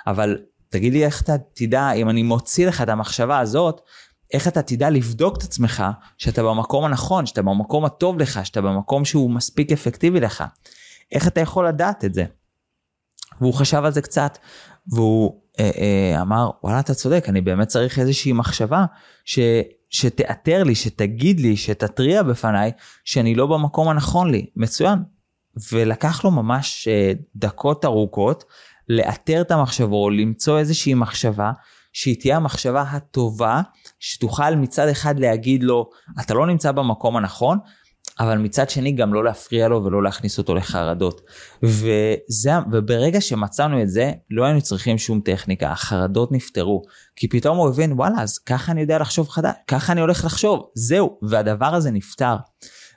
אבל 0.07 0.39
תגיד 0.69 0.93
לי 0.93 1.05
איך 1.05 1.23
אתה 1.23 1.35
תדע, 1.55 1.93
אם 1.93 2.11
אני 2.11 2.23
מוציא 2.23 2.67
לך 2.67 2.83
את 2.83 2.89
המחשבה 2.89 3.39
הזאת, 3.39 3.81
איך 4.33 4.49
אתה 4.49 4.63
תדע 4.63 4.91
לבדוק 4.91 5.37
את 5.37 5.43
עצמך 5.43 5.85
שאתה 6.19 6.43
במקום 6.43 6.85
הנכון, 6.85 7.27
שאתה 7.27 7.43
במקום 7.43 7.85
הטוב 7.85 8.19
לך, 8.19 8.47
שאתה 8.47 8.61
במקום 8.61 9.05
שהוא 9.05 9.31
מספיק 9.31 9.73
אפקטיבי 9.73 10.21
לך. 10.21 10.45
איך 11.13 11.27
אתה 11.27 11.41
יכול 11.41 11.69
לדעת 11.69 12.05
את 12.05 12.15
זה? 12.15 12.25
והוא 13.41 13.55
חשב 13.55 13.85
על 13.85 13.93
זה 13.93 14.03
קצת, 14.03 14.39
והוא 14.93 15.41
אה, 15.61 15.71
אה, 15.77 16.23
אמר, 16.23 16.51
וואלה, 16.65 16.81
אתה 16.81 16.95
צודק, 16.95 17.25
אני 17.29 17.41
באמת 17.41 17.69
צריך 17.69 17.99
איזושהי 17.99 18.33
מחשבה 18.33 18.85
ש, 19.25 19.39
שתאתר 19.91 20.63
לי, 20.63 20.75
שתגיד 20.75 21.41
לי, 21.41 21.57
שתתריע 21.57 22.23
בפניי, 22.23 22.73
שאני 23.05 23.35
לא 23.35 23.47
במקום 23.47 23.89
הנכון 23.89 24.31
לי. 24.31 24.47
מצוין. 24.57 24.99
ולקח 25.73 26.25
לו 26.25 26.31
ממש 26.31 26.89
אה, 26.89 27.13
דקות 27.37 27.85
ארוכות 27.85 28.45
לאתר 28.89 29.41
את 29.41 29.51
המחשבו, 29.51 30.11
למצוא 30.11 30.59
איזושהי 30.59 30.95
מחשבה 30.95 31.53
שהיא 31.95 32.21
תהיה 32.21 32.37
המחשבה 32.37 32.83
הטובה, 32.83 33.61
שתוכל 34.01 34.55
מצד 34.55 34.89
אחד 34.89 35.19
להגיד 35.21 35.63
לו, 35.63 35.91
אתה 36.21 36.35
לא 36.35 36.47
נמצא 36.47 36.73
במקום 36.73 37.17
הנכון, 37.17 37.59
אבל 38.21 38.39
מצד 38.39 38.71
שני 38.71 38.93
גם 38.93 39.15
לא 39.15 39.25
להפריע 39.25 39.69
לו 39.69 39.85
ולא 39.85 40.03
להכניס 40.03 40.39
אותו 40.39 40.55
לחרדות. 40.55 41.21
וזה, 41.63 42.53
וברגע 42.73 43.21
שמצאנו 43.21 43.83
את 43.83 43.89
זה, 43.89 44.13
לא 44.31 44.45
היינו 44.45 44.61
צריכים 44.61 44.99
שום 44.99 45.21
טכניקה, 45.21 45.71
החרדות 45.71 46.33
נפתרו. 46.33 46.83
כי 47.17 47.29
פתאום 47.29 47.59
הוא 47.59 47.69
הבין, 47.69 47.93
וואלה, 47.93 48.21
אז 48.21 48.39
ככה 48.39 48.73
אני 48.73 48.81
יודע 48.81 48.99
לחשוב 48.99 49.29
חדש, 49.29 49.53
ככה 49.67 49.93
אני 49.93 50.01
הולך 50.01 50.25
לחשוב, 50.25 50.71
זהו, 50.75 51.19
והדבר 51.23 51.75
הזה 51.75 51.91
נפתר. 51.91 52.37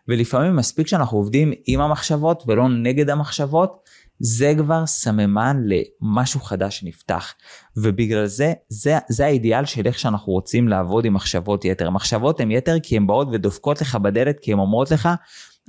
ולפעמים 0.08 0.56
מספיק 0.56 0.88
שאנחנו 0.88 1.18
עובדים 1.18 1.54
עם 1.66 1.82
המחשבות 1.82 2.44
ולא 2.48 2.70
נגד 2.70 3.10
המחשבות, 3.10 3.78
זה 4.20 4.54
כבר 4.58 4.86
סממן 4.86 5.62
למשהו 5.66 6.40
חדש 6.40 6.80
שנפתח. 6.80 7.34
ובגלל 7.78 8.26
זה, 8.26 8.54
זה, 8.70 8.98
זה 9.10 9.26
האידיאל 9.26 9.66
של 9.66 9.88
איך 9.88 10.00
שאנחנו 10.00 10.34
רוצים 10.34 10.68
לעבוד 10.68 11.06
עם 11.06 11.14
מחשבות 11.14 11.66
יתר. 11.66 11.90
מחשבות 11.90 12.40
הן 12.40 12.52
יתר 12.52 12.80
כי 12.84 12.98
הן 12.98 13.08
באות 13.08 13.28
ודופקות 13.32 13.82
לך 13.82 13.96
בדלת, 13.96 14.40
כי 14.40 14.54
הן 14.54 14.60
אומרות 14.60 14.92
לך, 14.92 15.10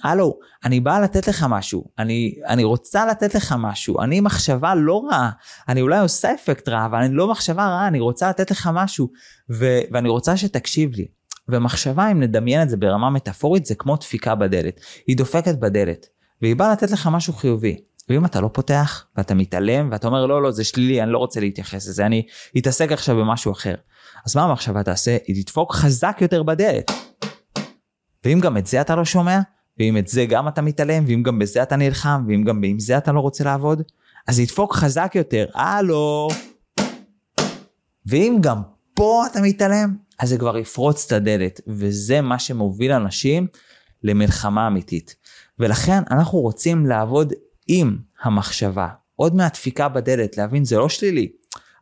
הלו, 0.04 0.38
אני 0.64 0.80
באה 0.80 1.00
לתת 1.00 1.28
לך 1.28 1.46
משהו, 1.48 1.84
אני, 1.98 2.34
אני 2.46 2.64
רוצה 2.64 3.06
לתת 3.06 3.34
לך 3.34 3.54
משהו, 3.58 4.00
אני 4.00 4.20
מחשבה 4.20 4.74
לא 4.74 5.02
רעה, 5.10 5.30
אני 5.68 5.80
אולי 5.80 5.98
עושה 5.98 6.34
אפקט 6.34 6.68
רע, 6.68 6.86
אבל 6.86 6.98
אני 6.98 7.14
לא 7.14 7.30
מחשבה 7.30 7.66
רעה, 7.66 7.88
אני 7.88 8.00
רוצה 8.00 8.28
לתת 8.28 8.50
לך 8.50 8.70
משהו, 8.74 9.10
ו, 9.52 9.80
ואני 9.92 10.08
רוצה 10.08 10.36
שתקשיב 10.36 10.90
לי. 10.94 11.06
ומחשבה, 11.48 12.10
אם 12.12 12.20
נדמיין 12.20 12.62
את 12.62 12.68
זה 12.68 12.76
ברמה 12.76 13.10
מטאפורית, 13.10 13.66
זה 13.66 13.74
כמו 13.74 13.96
דפיקה 13.96 14.34
בדלת. 14.34 14.80
היא 15.06 15.16
דופקת 15.16 15.54
בדלת, 15.54 16.06
והיא 16.42 16.56
באה 16.56 16.72
לתת 16.72 16.90
לך 16.90 17.08
משהו 17.12 17.32
חיובי. 17.32 17.76
ואם 18.08 18.24
אתה 18.24 18.40
לא 18.40 18.50
פותח 18.52 19.06
ואתה 19.16 19.34
מתעלם 19.34 19.88
ואתה 19.92 20.06
אומר 20.06 20.26
לא 20.26 20.42
לא 20.42 20.50
זה 20.50 20.64
שלילי 20.64 21.02
אני 21.02 21.12
לא 21.12 21.18
רוצה 21.18 21.40
להתייחס 21.40 21.88
לזה 21.88 22.06
אני 22.06 22.26
אתעסק 22.58 22.92
עכשיו 22.92 23.16
במשהו 23.16 23.52
אחר. 23.52 23.74
אז 24.26 24.36
מה 24.36 24.42
המחשבה 24.42 24.82
תעשה? 24.82 25.16
היא 25.26 25.44
תדפוק 25.44 25.74
חזק 25.74 26.18
יותר 26.20 26.42
בדלת. 26.42 26.90
ואם 28.24 28.40
גם 28.40 28.56
את 28.56 28.66
זה 28.66 28.80
אתה 28.80 28.96
לא 28.96 29.04
שומע 29.04 29.40
ואם 29.78 29.96
את 29.96 30.08
זה 30.08 30.26
גם 30.26 30.48
אתה 30.48 30.62
מתעלם 30.62 31.04
ואם 31.06 31.22
גם 31.22 31.38
בזה 31.38 31.62
אתה 31.62 31.76
נלחם 31.76 32.24
ואם 32.28 32.44
גם 32.44 32.62
עם 32.64 32.78
זה 32.78 32.98
אתה 32.98 33.12
לא 33.12 33.20
רוצה 33.20 33.44
לעבוד 33.44 33.82
אז 34.28 34.38
ידפוק 34.40 34.74
חזק 34.74 35.12
יותר 35.14 35.46
הלו. 35.54 36.28
ואם 38.06 38.38
גם 38.40 38.62
פה 38.94 39.24
אתה 39.30 39.40
מתעלם 39.40 39.96
אז 40.18 40.28
זה 40.28 40.38
כבר 40.38 40.58
יפרוץ 40.58 41.06
את 41.06 41.12
הדלת 41.12 41.60
וזה 41.66 42.20
מה 42.20 42.38
שמוביל 42.38 42.92
אנשים 42.92 43.46
למלחמה 44.02 44.66
אמיתית. 44.66 45.16
ולכן 45.58 46.02
אנחנו 46.10 46.38
רוצים 46.38 46.86
לעבוד 46.86 47.32
עם 47.68 47.96
המחשבה, 48.22 48.88
עוד 49.16 49.34
מהדפיקה 49.34 49.88
בדלת, 49.88 50.36
להבין 50.36 50.64
זה 50.64 50.76
לא 50.76 50.88
שלילי. 50.88 51.28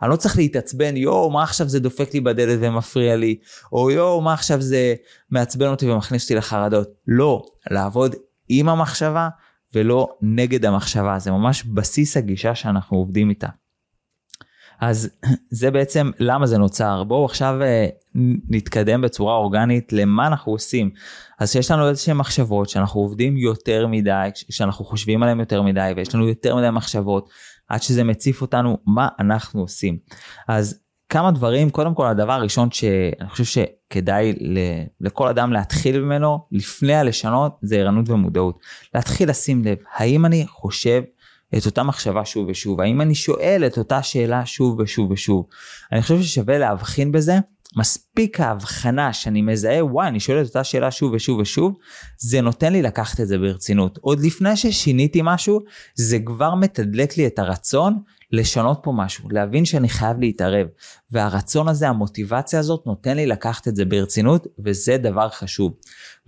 אני 0.02 0.10
לא 0.10 0.16
צריך 0.16 0.36
להתעצבן, 0.36 0.96
יואו, 0.96 1.30
מה 1.30 1.42
עכשיו 1.42 1.68
זה 1.68 1.80
דופק 1.80 2.14
לי 2.14 2.20
בדלת 2.20 2.58
ומפריע 2.62 3.16
לי, 3.16 3.38
או 3.72 3.90
יואו, 3.90 4.20
מה 4.20 4.32
עכשיו 4.32 4.60
זה 4.60 4.94
מעצבן 5.30 5.66
אותי 5.66 5.90
ומכניס 5.90 6.22
אותי 6.22 6.34
לחרדות. 6.34 6.88
לא, 7.06 7.46
לעבוד 7.70 8.14
עם 8.48 8.68
המחשבה 8.68 9.28
ולא 9.74 10.08
נגד 10.22 10.64
המחשבה, 10.64 11.18
זה 11.18 11.30
ממש 11.30 11.64
בסיס 11.64 12.16
הגישה 12.16 12.54
שאנחנו 12.54 12.96
עובדים 12.96 13.30
איתה. 13.30 13.48
אז 14.80 15.10
זה 15.50 15.70
בעצם 15.70 16.10
למה 16.18 16.46
זה 16.46 16.58
נוצר. 16.58 17.04
בואו 17.04 17.24
עכשיו 17.24 17.62
אה, 17.62 17.86
נתקדם 18.50 19.00
בצורה 19.00 19.34
אורגנית 19.34 19.92
למה 19.92 20.26
אנחנו 20.26 20.52
עושים. 20.52 20.90
אז 21.38 21.56
יש 21.56 21.70
לנו 21.70 21.88
איזה 21.88 22.00
שהן 22.00 22.16
מחשבות 22.16 22.68
שאנחנו 22.68 23.00
עובדים 23.00 23.36
יותר 23.36 23.86
מדי, 23.86 24.28
שאנחנו 24.34 24.84
חושבים 24.84 25.22
עליהן 25.22 25.40
יותר 25.40 25.62
מדי 25.62 25.92
ויש 25.96 26.14
לנו 26.14 26.28
יותר 26.28 26.56
מדי 26.56 26.70
מחשבות 26.70 27.28
עד 27.68 27.82
שזה 27.82 28.04
מציף 28.04 28.42
אותנו 28.42 28.78
מה 28.86 29.08
אנחנו 29.20 29.60
עושים. 29.60 29.98
אז 30.48 30.80
כמה 31.08 31.30
דברים, 31.30 31.70
קודם 31.70 31.94
כל 31.94 32.06
הדבר 32.06 32.32
הראשון 32.32 32.70
שאני 32.70 33.28
חושב 33.28 33.44
שכדאי 33.44 34.34
לכל 35.00 35.28
אדם 35.28 35.52
להתחיל 35.52 36.00
ממנו 36.00 36.38
לפני 36.52 36.94
הלשנות 36.94 37.58
זה 37.62 37.76
ערנות 37.76 38.08
ומודעות. 38.08 38.58
להתחיל 38.94 39.30
לשים 39.30 39.64
לב 39.64 39.78
האם 39.96 40.26
אני 40.26 40.46
חושב 40.46 41.02
את 41.58 41.66
אותה 41.66 41.82
מחשבה 41.82 42.24
שוב 42.24 42.48
ושוב? 42.48 42.80
האם 42.80 43.00
אני 43.00 43.14
שואל 43.14 43.62
את 43.66 43.78
אותה 43.78 44.02
שאלה 44.02 44.46
שוב 44.46 44.80
ושוב 44.80 45.10
ושוב? 45.10 45.46
אני 45.92 46.02
חושב 46.02 46.22
ששווה 46.22 46.58
להבחין 46.58 47.12
בזה. 47.12 47.38
מספיק 47.76 48.40
ההבחנה 48.40 49.12
שאני 49.12 49.42
מזהה, 49.42 49.84
וואי, 49.84 50.08
אני 50.08 50.20
שואל 50.20 50.40
את 50.40 50.46
אותה 50.46 50.64
שאלה 50.64 50.90
שוב 50.90 51.12
ושוב 51.12 51.38
ושוב, 51.38 51.74
זה 52.18 52.40
נותן 52.40 52.72
לי 52.72 52.82
לקחת 52.82 53.20
את 53.20 53.28
זה 53.28 53.38
ברצינות. 53.38 53.98
עוד 54.00 54.20
לפני 54.20 54.56
ששיניתי 54.56 55.20
משהו, 55.24 55.60
זה 55.94 56.18
כבר 56.24 56.54
מתדלק 56.54 57.16
לי 57.16 57.26
את 57.26 57.38
הרצון 57.38 57.98
לשנות 58.32 58.80
פה 58.82 58.92
משהו, 58.92 59.28
להבין 59.30 59.64
שאני 59.64 59.88
חייב 59.88 60.20
להתערב. 60.20 60.66
והרצון 61.10 61.68
הזה, 61.68 61.88
המוטיבציה 61.88 62.58
הזאת, 62.58 62.86
נותן 62.86 63.16
לי 63.16 63.26
לקחת 63.26 63.68
את 63.68 63.76
זה 63.76 63.84
ברצינות, 63.84 64.46
וזה 64.64 64.96
דבר 64.98 65.28
חשוב. 65.28 65.72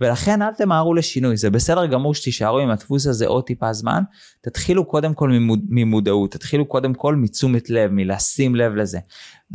ולכן 0.01 0.41
אל 0.41 0.53
תמהרו 0.53 0.93
לשינוי, 0.93 1.37
זה 1.37 1.49
בסדר 1.49 1.85
גמור 1.85 2.13
שתישארו 2.13 2.59
עם 2.59 2.69
הדפוס 2.69 3.07
הזה 3.07 3.27
עוד 3.27 3.43
טיפה 3.43 3.73
זמן, 3.73 4.03
תתחילו 4.41 4.85
קודם 4.85 5.13
כל 5.13 5.29
ממוד, 5.29 5.59
ממודעות, 5.69 6.31
תתחילו 6.31 6.65
קודם 6.65 6.93
כל 6.93 7.15
מתשומת 7.15 7.69
לב, 7.69 7.91
מלשים 7.91 8.55
לב 8.55 8.75
לזה. 8.75 8.99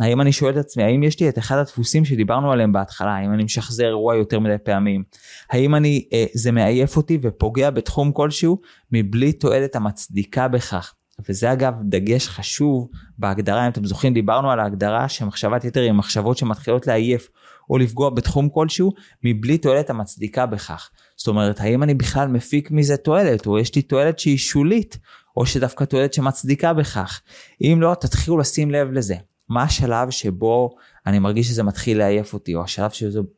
האם 0.00 0.20
אני 0.20 0.32
שואל 0.32 0.52
את 0.52 0.56
עצמי, 0.56 0.82
האם 0.82 1.02
יש 1.02 1.20
לי 1.20 1.28
את 1.28 1.38
אחד 1.38 1.58
הדפוסים 1.58 2.04
שדיברנו 2.04 2.52
עליהם 2.52 2.72
בהתחלה, 2.72 3.10
האם 3.10 3.32
אני 3.34 3.44
משחזר 3.44 3.86
אירוע 3.86 4.16
יותר 4.16 4.40
מדי 4.40 4.56
פעמים, 4.64 5.02
האם 5.50 5.74
אני, 5.74 6.08
אה, 6.12 6.24
זה 6.34 6.52
מעייף 6.52 6.96
אותי 6.96 7.18
ופוגע 7.22 7.70
בתחום 7.70 8.12
כלשהו 8.12 8.60
מבלי 8.92 9.32
תועלת 9.32 9.76
המצדיקה 9.76 10.48
בכך. 10.48 10.94
וזה 11.28 11.52
אגב 11.52 11.74
דגש 11.82 12.28
חשוב 12.28 12.88
בהגדרה, 13.18 13.66
אם 13.66 13.70
אתם 13.70 13.84
זוכרים, 13.84 14.14
דיברנו 14.14 14.50
על 14.50 14.60
ההגדרה 14.60 15.08
שמחשבת 15.08 15.64
יתר 15.64 15.80
היא 15.80 15.92
מחשבות 15.92 16.38
שמתחילות 16.38 16.86
לעייף 16.86 17.28
או 17.70 17.78
לפגוע 17.78 18.10
בתחום 18.10 18.48
כלשהו, 18.48 18.92
מבלי 19.24 19.58
תועלת 19.58 19.90
המצדיקה 19.90 20.46
בכך. 20.46 20.90
זאת 21.16 21.28
אומרת, 21.28 21.60
האם 21.60 21.82
אני 21.82 21.94
בכלל 21.94 22.28
מפיק 22.28 22.70
מזה 22.70 22.96
תועלת, 22.96 23.46
או 23.46 23.58
יש 23.58 23.74
לי 23.74 23.82
תועלת 23.82 24.18
שהיא 24.18 24.38
שולית, 24.38 24.98
או 25.36 25.46
שדווקא 25.46 25.84
תועלת 25.84 26.14
שמצדיקה 26.14 26.72
בכך. 26.72 27.20
אם 27.62 27.78
לא, 27.80 27.94
תתחילו 28.00 28.38
לשים 28.38 28.70
לב 28.70 28.92
לזה. 28.92 29.14
מה 29.48 29.62
השלב 29.62 30.10
שבו 30.10 30.76
אני 31.06 31.18
מרגיש 31.18 31.48
שזה 31.48 31.62
מתחיל 31.62 31.98
לעייף 31.98 32.34
אותי, 32.34 32.54
או 32.54 32.64
השלב 32.64 32.90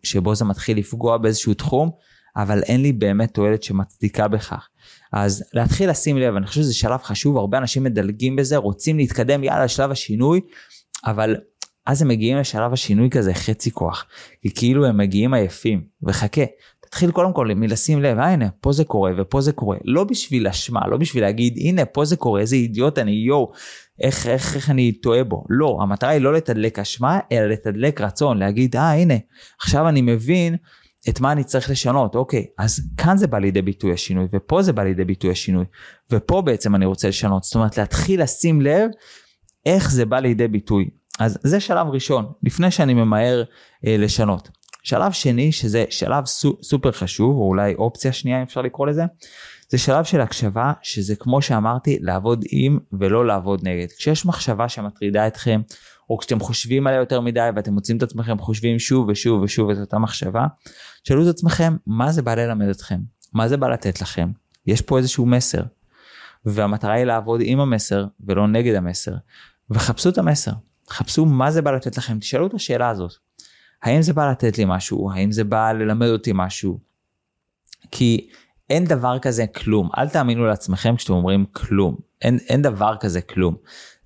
שבו, 0.03 0.35
זה 0.35 0.45
מתחיל 0.45 0.79
לפגוע 0.79 1.19
באיזשהו 1.19 1.55
תחום, 1.55 1.91
אבל 2.37 2.63
אין 2.63 2.83
לי 2.83 2.93
באמת 2.93 3.35
תועלת 3.35 3.63
שמצדיקה 3.63 4.29
בכך. 4.29 4.69
אז 5.13 5.45
להתחיל 5.55 5.91
לשים 5.91 6.19
לב, 6.19 6.37
אני 6.37 6.47
חושב 6.47 6.61
שזה 6.61 6.75
שלב 6.75 7.03
חשוב, 7.03 7.37
הרבה 7.37 7.59
אנשים 7.59 7.85
מדלגים 7.85 8.37
בזה, 8.37 8.57
רוצים 8.57 8.97
להתקדם 8.97 9.45
יאללה 9.45 9.69
שלב 9.69 9.91
השינוי, 9.91 10.41
אבל 11.05 11.37
אז 11.87 12.03
הם 12.03 12.09
מגיעים 12.09 12.39
לשלב 12.39 12.73
השינוי 12.73 13.11
כזה 13.11 13.35
חצי 13.35 13.71
כוח, 13.71 14.07
כי 14.43 14.51
כאילו 14.55 14.87
הם 14.87 14.97
מגיעים 14.97 15.35
עייפים, 15.35 15.83
וחכה, 16.03 16.43
תתחיל 16.81 17.11
קודם 17.11 17.33
כל 17.33 17.47
מלשים 17.57 18.03
לב, 18.03 18.19
אה 18.19 18.29
הנה, 18.29 18.49
פה 18.61 18.73
זה 18.73 18.85
קורה 18.85 19.13
ופה 19.19 19.41
זה 19.41 19.53
קורה, 19.53 19.77
לא 19.85 20.05
בשביל 20.05 20.49
אשמה, 20.49 20.81
לא 20.89 20.97
בשביל 20.97 21.23
להגיד, 21.23 21.59
הנה, 21.61 21.85
פה 21.85 22.05
זה 22.05 22.17
קורה, 22.17 22.41
איזה 22.41 22.57
אידיוט 22.57 22.99
אני, 22.99 23.11
יואו, 23.11 23.53
איך, 24.01 24.27
איך, 24.27 24.57
איך 24.57 24.71
אני 24.71 24.93
טועה 24.93 25.25
בו. 25.25 25.45
לא, 25.49 25.79
המטרה 25.83 26.11
היא 26.11 26.21
לא 26.21 26.33
לתדלק 26.33 26.79
אשמה, 26.79 27.19
אלא 27.33 27.47
לתדלק 27.47 28.01
רצון, 28.01 28.39
להגיד, 28.39 28.77
אה, 28.77 28.93
הנה, 28.93 29.15
עכשיו 29.63 29.89
אני 29.89 30.03
מבין 30.03 30.57
את 31.09 31.21
מה 31.21 31.33
אני 31.33 31.45
צריך 31.45 31.71
לשנות, 31.71 32.15
אוקיי, 32.15 32.47
אז 32.59 32.81
כאן 32.97 33.17
זה 33.17 33.27
בא 33.27 33.39
לידי 33.39 33.63
ביטוי 33.63 33.93
השינוי, 33.93 34.27
ופה 34.33 34.63
זה 34.63 34.73
בא 34.73 34.83
לידי 34.83 35.05
ביטוי 35.05 35.31
השינוי, 35.31 35.65
ופה 36.11 36.43
בעצם 36.43 36.75
אני 36.75 36.87
רוצה 36.87 37.09
לשנות, 37.09 37.45
זאת 37.45 37.55
אומרת, 37.55 37.79
להתחיל 37.79 38.23
לשים 38.23 38.61
לב 38.61 38.91
איך 39.67 39.91
זה 39.91 40.07
בא 40.07 40.19
לידי 40.19 40.49
ביטוי. 40.49 40.89
אז 41.21 41.39
זה 41.43 41.61
שלב 41.61 41.87
ראשון, 41.87 42.33
לפני 42.43 42.71
שאני 42.71 42.95
ממהר 42.95 43.45
אה, 43.87 43.97
לשנות. 43.99 44.49
שלב 44.83 45.13
שני, 45.13 45.53
שזה 45.53 45.85
שלב 45.91 46.27
סו, 46.27 46.57
סופר 46.63 46.93
חשוב, 46.93 47.37
או 47.37 47.49
אולי 47.49 47.75
אופציה 47.75 48.13
שנייה 48.13 48.39
אם 48.39 48.43
אפשר 48.43 48.63
לקרוא 48.63 48.87
לזה, 48.87 49.05
זה 49.69 49.79
שלב 49.79 50.05
של 50.05 50.21
הקשבה, 50.21 50.73
שזה 50.83 51.17
כמו 51.17 51.43
שאמרתי, 51.43 51.99
לעבוד 52.01 52.45
עם 52.51 52.79
ולא 53.01 53.27
לעבוד 53.27 53.69
נגד. 53.69 53.87
כשיש 53.99 54.27
מחשבה 54.27 54.69
שמטרידה 54.69 55.27
אתכם, 55.27 55.61
או 56.11 56.19
כשאתם 56.19 56.41
חושבים 56.41 56.87
עליה 56.87 56.99
יותר 56.99 57.21
מדי 57.21 57.49
ואתם 57.57 57.73
מוצאים 57.73 57.97
את 57.97 58.03
עצמכם 58.03 58.39
חושבים 58.39 58.79
שוב 58.79 59.09
ושוב 59.09 59.43
ושוב 59.43 59.71
את 59.71 59.79
אותה 59.79 59.99
מחשבה, 59.99 60.47
שאלו 61.05 61.23
את 61.23 61.29
עצמכם, 61.29 61.77
מה 61.87 62.13
זה 62.13 62.23
בא 62.23 62.35
ללמד 62.35 62.69
אתכם? 62.69 63.01
מה 63.33 63.49
זה 63.49 63.57
בא 63.57 63.69
לתת 63.69 64.01
לכם? 64.01 64.31
יש 64.67 64.81
פה 64.81 64.99
איזשהו 64.99 65.27
מסר. 65.27 65.63
והמטרה 66.45 66.93
היא 66.93 67.05
לעבוד 67.05 67.41
עם 67.45 67.61
המסר 67.61 68.07
ולא 68.21 68.49
נגד 68.49 68.75
המסר. 68.75 69.15
וחפשו 69.71 70.09
את 70.09 70.19
המסר. 70.19 70.53
חפשו 70.91 71.27
מה 71.27 71.51
זה 71.51 71.63
בא 71.63 71.71
לתת 71.71 71.97
לכם, 71.99 72.19
תשאלו 72.19 72.47
את 72.47 72.55
השאלה 72.55 72.89
הזאת. 72.89 73.13
האם 73.83 74.03
זה 74.03 74.13
בא 74.13 74.31
לתת 74.31 74.59
לי 74.59 74.65
משהו? 74.67 75.11
האם 75.11 75.33
זה 75.33 75.45
בא 75.45 75.73
ללמד 75.73 76.09
אותי 76.09 76.31
משהו? 76.35 76.79
כי 77.91 78.29
אין 78.71 78.85
דבר 78.85 79.19
כזה 79.19 79.47
כלום. 79.47 79.89
אל 79.99 80.09
תאמינו 80.09 80.47
לעצמכם 80.47 80.97
כשאתם 80.97 81.13
אומרים 81.13 81.45
כלום. 81.53 81.97
אין, 82.23 82.39
אין 82.49 82.63
דבר 82.63 82.97
כזה 83.01 83.21
כלום. 83.21 83.57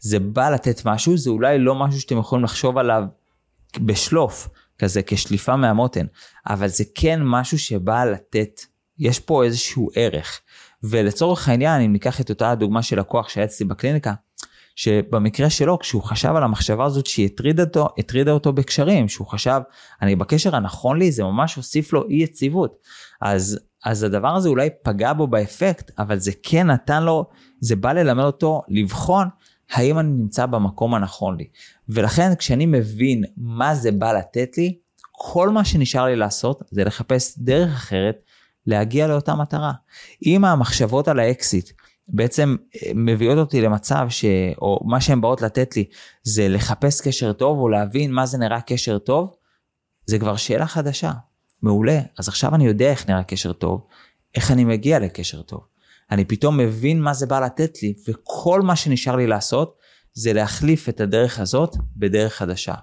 זה 0.01 0.19
בא 0.19 0.51
לתת 0.51 0.83
משהו, 0.85 1.17
זה 1.17 1.31
אולי 1.31 1.59
לא 1.59 1.75
משהו 1.75 2.01
שאתם 2.01 2.19
יכולים 2.19 2.45
לחשוב 2.45 2.79
עליו 2.79 3.03
בשלוף, 3.79 4.49
כזה 4.79 5.01
כשליפה 5.07 5.57
מהמותן, 5.57 6.07
אבל 6.49 6.69
זה 6.69 6.85
כן 6.95 7.21
משהו 7.23 7.59
שבא 7.59 8.05
לתת, 8.05 8.61
יש 8.99 9.19
פה 9.19 9.45
איזשהו 9.45 9.91
ערך. 9.95 10.41
ולצורך 10.83 11.49
העניין, 11.49 11.81
אם 11.81 11.93
ניקח 11.93 12.21
את 12.21 12.31
אותה 12.31 12.51
הדוגמה 12.51 12.83
של 12.83 12.99
לקוח 12.99 13.29
שהיה 13.29 13.47
אצלי 13.47 13.67
בקליניקה, 13.67 14.13
שבמקרה 14.77 15.51
שלו 15.51 15.79
כשהוא 15.79 16.03
חשב 16.03 16.33
על 16.37 16.43
המחשבה 16.43 16.85
הזאת 16.85 17.07
שהיא 17.07 17.27
הטרידה 17.27 17.63
אותו, 17.63 17.89
הטרידה 17.99 18.33
אותו 18.33 18.53
בקשרים, 18.53 19.09
שהוא 19.09 19.27
חשב 19.27 19.61
אני 20.03 20.17
בקשר 20.17 20.57
הנכון 20.57 20.99
לי 20.99 21.13
זה 21.13 21.23
ממש 21.23 21.55
הוסיף 21.55 21.93
לו 21.93 22.09
אי 22.09 22.23
יציבות. 22.23 22.79
אז, 23.21 23.59
אז 23.85 24.03
הדבר 24.03 24.37
הזה 24.37 24.49
אולי 24.49 24.69
פגע 24.83 25.13
בו 25.13 25.27
באפקט 25.27 25.91
אבל 25.99 26.19
זה 26.19 26.33
כן 26.43 26.67
נתן 26.67 27.03
לו, 27.03 27.27
זה 27.61 27.77
בא 27.77 27.93
ללמד 27.93 28.25
אותו 28.25 28.63
לבחון 28.69 29.29
האם 29.73 29.99
אני 29.99 30.09
נמצא 30.09 30.47
במקום 30.47 30.95
הנכון 30.95 31.37
לי. 31.37 31.49
ולכן 31.89 32.35
כשאני 32.35 32.67
מבין 32.67 33.25
מה 33.37 33.75
זה 33.75 33.93
בא 33.93 34.13
לתת 34.13 34.59
לי, 34.59 34.79
כל 35.13 35.49
מה 35.49 35.65
שנשאר 35.65 36.05
לי 36.05 36.17
לעשות 36.17 36.63
זה 36.71 36.85
לחפש 36.85 37.39
דרך 37.39 37.75
אחרת 37.75 38.17
להגיע 38.67 39.07
לאותה 39.07 39.35
מטרה. 39.35 39.73
אם 40.27 40.45
המחשבות 40.45 41.09
על 41.09 41.19
האקסיט 41.19 41.71
בעצם 42.09 42.57
אה, 42.75 42.91
מביאות 42.95 43.39
אותי 43.39 43.61
למצב 43.61 44.07
ש... 44.09 44.25
או 44.59 44.81
מה 44.85 45.01
שהן 45.01 45.21
באות 45.21 45.43
לתת 45.43 45.77
לי 45.77 45.85
זה 46.23 46.49
לחפש 46.49 47.01
קשר 47.01 47.33
טוב 47.33 47.59
או 47.59 47.69
להבין 47.69 48.13
מה 48.13 48.27
זה 48.27 48.39
נראה 48.39 48.61
קשר 48.61 48.99
טוב, 48.99 49.35
זה 50.07 50.19
כבר 50.19 50.37
שאלה 50.37 50.67
חדשה. 50.67 51.13
מעולה, 51.63 52.01
אז 52.19 52.29
עכשיו 52.29 52.55
אני 52.55 52.67
יודע 52.67 52.91
איך 52.91 53.09
נראה 53.09 53.25
קשר 53.25 53.53
טוב, 53.53 53.87
איך 54.35 54.51
אני 54.51 54.65
מגיע 54.65 54.99
לקשר 54.99 55.43
טוב. 55.43 55.61
אני 56.11 56.25
פתאום 56.25 56.57
מבין 56.57 57.03
מה 57.03 57.15
זה 57.15 57.27
בא 57.27 57.41
לתת 57.41 57.83
לי, 57.83 57.95
וכל 58.09 58.63
מה 58.63 58.77
שנשאר 58.77 59.17
לי 59.17 59.27
לעשות 59.27 59.77
זה 60.13 60.33
להחליף 60.33 60.89
את 60.89 61.01
הדרך 61.01 61.39
הזאת 61.39 61.77
בדרך 61.97 62.35
חדשה. 62.35 62.75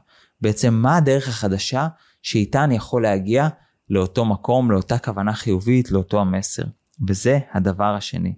בעצם 0.41 0.73
מה 0.73 0.97
הדרך 0.97 1.27
החדשה 1.27 1.87
שאיתה 2.21 2.63
אני 2.63 2.75
יכול 2.75 3.01
להגיע 3.01 3.47
לאותו 3.89 4.25
מקום, 4.25 4.71
לאותה 4.71 4.97
כוונה 4.97 5.33
חיובית, 5.33 5.91
לאותו 5.91 6.21
המסר. 6.21 6.63
וזה 7.07 7.39
הדבר 7.53 7.95
השני. 7.97 8.33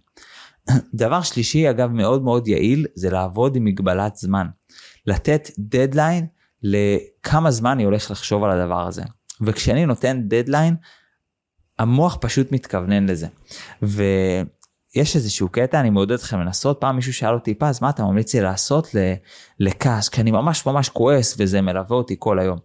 דבר 0.94 1.22
שלישי, 1.22 1.70
אגב, 1.70 1.92
מאוד 1.92 2.24
מאוד 2.24 2.48
יעיל, 2.48 2.86
זה 2.96 3.10
לעבוד 3.10 3.56
עם 3.56 3.66
מגבלת 3.66 4.16
זמן. 4.16 4.48
לתת 5.06 5.50
דדליין 5.60 6.28
לכמה 6.64 7.52
זמן 7.52 7.72
אני 7.72 7.84
הולך 7.84 8.12
לחשוב 8.12 8.44
על 8.44 8.52
הדבר 8.52 8.88
הזה. 8.88 9.04
וכשאני 9.42 9.86
נותן 9.86 10.22
דדליין, 10.28 10.76
המוח 11.80 12.18
פשוט 12.22 12.52
מתכוונן 12.52 13.06
לזה. 13.10 13.28
ויש 14.96 15.16
איזשהו 15.16 15.50
קטע, 15.50 15.80
אני 15.80 15.90
מעודד 15.90 16.12
אתכם 16.12 16.40
לנסות, 16.40 16.82
פעם 16.82 16.96
מישהו 16.96 17.14
שאל 17.14 17.34
אותי, 17.34 17.54
פז, 17.54 17.82
מה 17.82 17.90
אתה 17.90 18.04
ממליץ 18.04 18.36
לי 18.36 18.42
לעשות 18.42 18.88
לכעס, 19.60 20.10
כשאני 20.10 20.32
ממש 20.32 20.66
ממש 20.66 20.90
כועס 20.90 21.36
וזה 21.38 21.62
מלווה 21.62 21.98
אותי 21.98 22.16
כל 22.20 22.40
היום. 22.40 22.60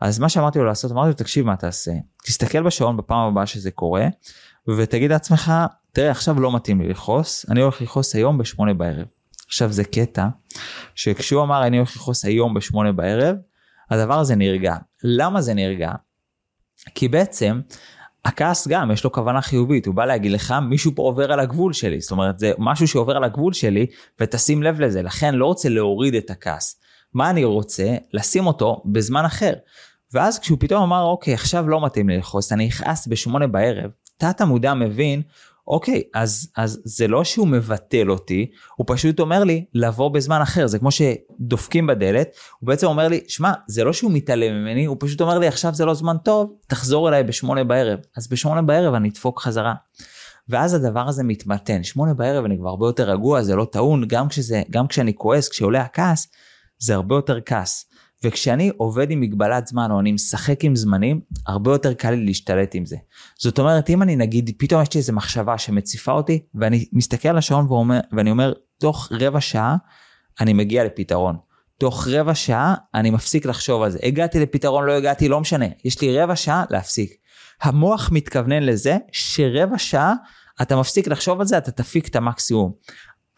אז 0.00 0.18
מה 0.18 0.28
שאמרתי 0.28 0.58
לו 0.58 0.64
לעשות, 0.64 0.92
אמרתי 0.92 1.08
לו, 1.08 1.14
תקשיב 1.14 1.46
מה 1.46 1.56
תעשה, 1.56 1.92
תסתכל 2.24 2.62
בשעון 2.62 2.96
בפעם 2.96 3.28
הבאה 3.28 3.46
שזה 3.46 3.70
קורה, 3.70 4.06
ותגיד 4.78 5.10
לעצמך, 5.10 5.52
תראה 5.92 6.10
עכשיו 6.10 6.40
לא 6.40 6.56
מתאים 6.56 6.80
לי 6.80 6.88
לכעוס, 6.88 7.46
אני 7.50 7.60
הולך 7.60 7.82
לכעוס 7.82 8.14
היום 8.14 8.38
בשמונה 8.38 8.74
בערב. 8.74 9.06
עכשיו 9.46 9.72
זה 9.72 9.84
קטע, 9.84 10.26
שכשהוא 10.94 11.42
אמר 11.42 11.66
אני 11.66 11.76
הולך 11.76 11.96
לכעוס 11.96 12.24
היום 12.24 12.54
בשמונה 12.54 12.92
בערב, 12.92 13.36
הדבר 13.90 14.18
הזה 14.18 14.36
נרגע. 14.36 14.76
למה 15.04 15.40
זה 15.40 15.54
נרגע? 15.54 15.92
כי 16.94 17.08
בעצם 17.08 17.60
הכעס 18.28 18.68
גם 18.68 18.90
יש 18.90 19.04
לו 19.04 19.12
כוונה 19.12 19.40
חיובית 19.42 19.86
הוא 19.86 19.94
בא 19.94 20.04
להגיד 20.04 20.32
לך 20.32 20.54
מישהו 20.68 20.92
פה 20.94 21.02
עובר 21.02 21.32
על 21.32 21.40
הגבול 21.40 21.72
שלי 21.72 22.00
זאת 22.00 22.10
אומרת 22.10 22.38
זה 22.38 22.52
משהו 22.58 22.88
שעובר 22.88 23.16
על 23.16 23.24
הגבול 23.24 23.52
שלי 23.52 23.86
ותשים 24.20 24.62
לב 24.62 24.80
לזה 24.80 25.02
לכן 25.02 25.34
לא 25.34 25.46
רוצה 25.46 25.68
להוריד 25.68 26.14
את 26.14 26.30
הכעס. 26.30 26.80
מה 27.14 27.30
אני 27.30 27.44
רוצה? 27.44 27.96
לשים 28.12 28.46
אותו 28.46 28.82
בזמן 28.86 29.24
אחר. 29.24 29.52
ואז 30.12 30.38
כשהוא 30.38 30.58
פתאום 30.60 30.82
אמר 30.82 31.02
אוקיי 31.02 31.34
עכשיו 31.34 31.68
לא 31.68 31.84
מתאים 31.84 32.08
לי 32.08 32.18
לכעוס 32.18 32.52
אני 32.52 32.68
אכעס 32.68 33.06
בשמונה 33.06 33.46
בערב 33.46 33.90
תת 34.18 34.40
המודע 34.40 34.74
מבין 34.74 35.22
אוקיי, 35.68 36.02
אז, 36.14 36.52
אז 36.56 36.80
זה 36.84 37.08
לא 37.08 37.24
שהוא 37.24 37.48
מבטל 37.48 38.10
אותי, 38.10 38.50
הוא 38.76 38.84
פשוט 38.88 39.20
אומר 39.20 39.44
לי 39.44 39.64
לבוא 39.74 40.08
בזמן 40.10 40.40
אחר, 40.40 40.66
זה 40.66 40.78
כמו 40.78 40.88
שדופקים 40.90 41.86
בדלת, 41.86 42.28
הוא 42.60 42.66
בעצם 42.66 42.86
אומר 42.86 43.08
לי, 43.08 43.20
שמע, 43.28 43.52
זה 43.68 43.84
לא 43.84 43.92
שהוא 43.92 44.12
מתעלם 44.12 44.54
ממני, 44.54 44.84
הוא 44.84 44.96
פשוט 45.00 45.20
אומר 45.20 45.38
לי 45.38 45.46
עכשיו 45.46 45.74
זה 45.74 45.84
לא 45.84 45.94
זמן 45.94 46.16
טוב, 46.24 46.52
תחזור 46.66 47.08
אליי 47.08 47.24
בשמונה 47.24 47.64
בערב. 47.64 47.98
אז 48.16 48.28
בשמונה 48.28 48.62
בערב 48.62 48.94
אני 48.94 49.08
אדפוק 49.08 49.40
חזרה. 49.40 49.74
ואז 50.48 50.74
הדבר 50.74 51.08
הזה 51.08 51.24
מתמתן, 51.24 51.84
שמונה 51.84 52.14
בערב 52.14 52.44
אני 52.44 52.58
כבר 52.58 52.68
הרבה 52.68 52.86
יותר 52.86 53.10
רגוע, 53.10 53.42
זה 53.42 53.56
לא 53.56 53.66
טעון, 53.72 54.04
גם, 54.08 54.28
כשזה, 54.28 54.62
גם 54.70 54.86
כשאני 54.86 55.14
כועס, 55.14 55.48
כשעולה 55.48 55.82
הכעס, 55.82 56.26
זה 56.78 56.94
הרבה 56.94 57.14
יותר 57.14 57.38
כעס. 57.46 57.84
וכשאני 58.22 58.70
עובד 58.76 59.10
עם 59.10 59.20
מגבלת 59.20 59.66
זמן 59.66 59.90
או 59.90 60.00
אני 60.00 60.12
משחק 60.12 60.64
עם 60.64 60.76
זמנים, 60.76 61.20
הרבה 61.46 61.72
יותר 61.72 61.94
קל 61.94 62.10
לי 62.10 62.24
להשתלט 62.24 62.74
עם 62.74 62.86
זה. 62.86 62.96
זאת 63.38 63.58
אומרת, 63.58 63.90
אם 63.90 64.02
אני 64.02 64.16
נגיד, 64.16 64.50
פתאום 64.58 64.82
יש 64.82 64.94
לי 64.94 64.98
איזה 64.98 65.12
מחשבה 65.12 65.58
שמציפה 65.58 66.12
אותי, 66.12 66.42
ואני 66.54 66.84
מסתכל 66.92 67.28
על 67.28 67.38
השעון 67.38 67.66
ואומר, 67.66 68.00
ואני 68.12 68.30
אומר, 68.30 68.52
תוך 68.78 69.08
רבע 69.12 69.40
שעה 69.40 69.76
אני 70.40 70.52
מגיע 70.52 70.84
לפתרון. 70.84 71.36
תוך 71.78 72.08
רבע 72.08 72.34
שעה 72.34 72.74
אני 72.94 73.10
מפסיק 73.10 73.46
לחשוב 73.46 73.82
על 73.82 73.90
זה. 73.90 73.98
הגעתי 74.02 74.40
לפתרון, 74.40 74.84
לא 74.84 74.92
הגעתי, 74.92 75.28
לא 75.28 75.40
משנה. 75.40 75.66
יש 75.84 76.00
לי 76.00 76.20
רבע 76.20 76.36
שעה 76.36 76.64
להפסיק. 76.70 77.12
המוח 77.62 78.10
מתכוונן 78.12 78.62
לזה 78.62 78.96
שרבע 79.12 79.78
שעה 79.78 80.14
אתה 80.62 80.76
מפסיק 80.76 81.08
לחשוב 81.08 81.40
על 81.40 81.46
זה, 81.46 81.58
אתה 81.58 81.70
תפיק 81.70 82.08
את 82.08 82.16
המקסימום. 82.16 82.72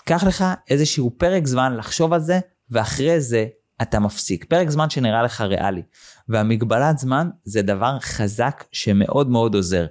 קח 0.04 0.24
לך 0.24 0.44
איזשהו 0.70 1.10
פרק 1.18 1.46
זמן 1.46 1.76
לחשוב 1.76 2.12
על 2.12 2.20
זה, 2.20 2.40
ואחרי 2.70 3.20
זה 3.20 3.46
אתה 3.82 4.00
מפסיק. 4.00 4.44
פרק 4.44 4.70
זמן 4.70 4.90
שנראה 4.90 5.22
לך 5.22 5.40
ריאלי. 5.40 5.82
והמגבלת 6.28 6.98
זמן 6.98 7.30
זה 7.44 7.62
דבר 7.62 7.98
חזק 8.00 8.64
שמאוד 8.72 9.30
מאוד 9.30 9.54
עוזר. 9.54 9.86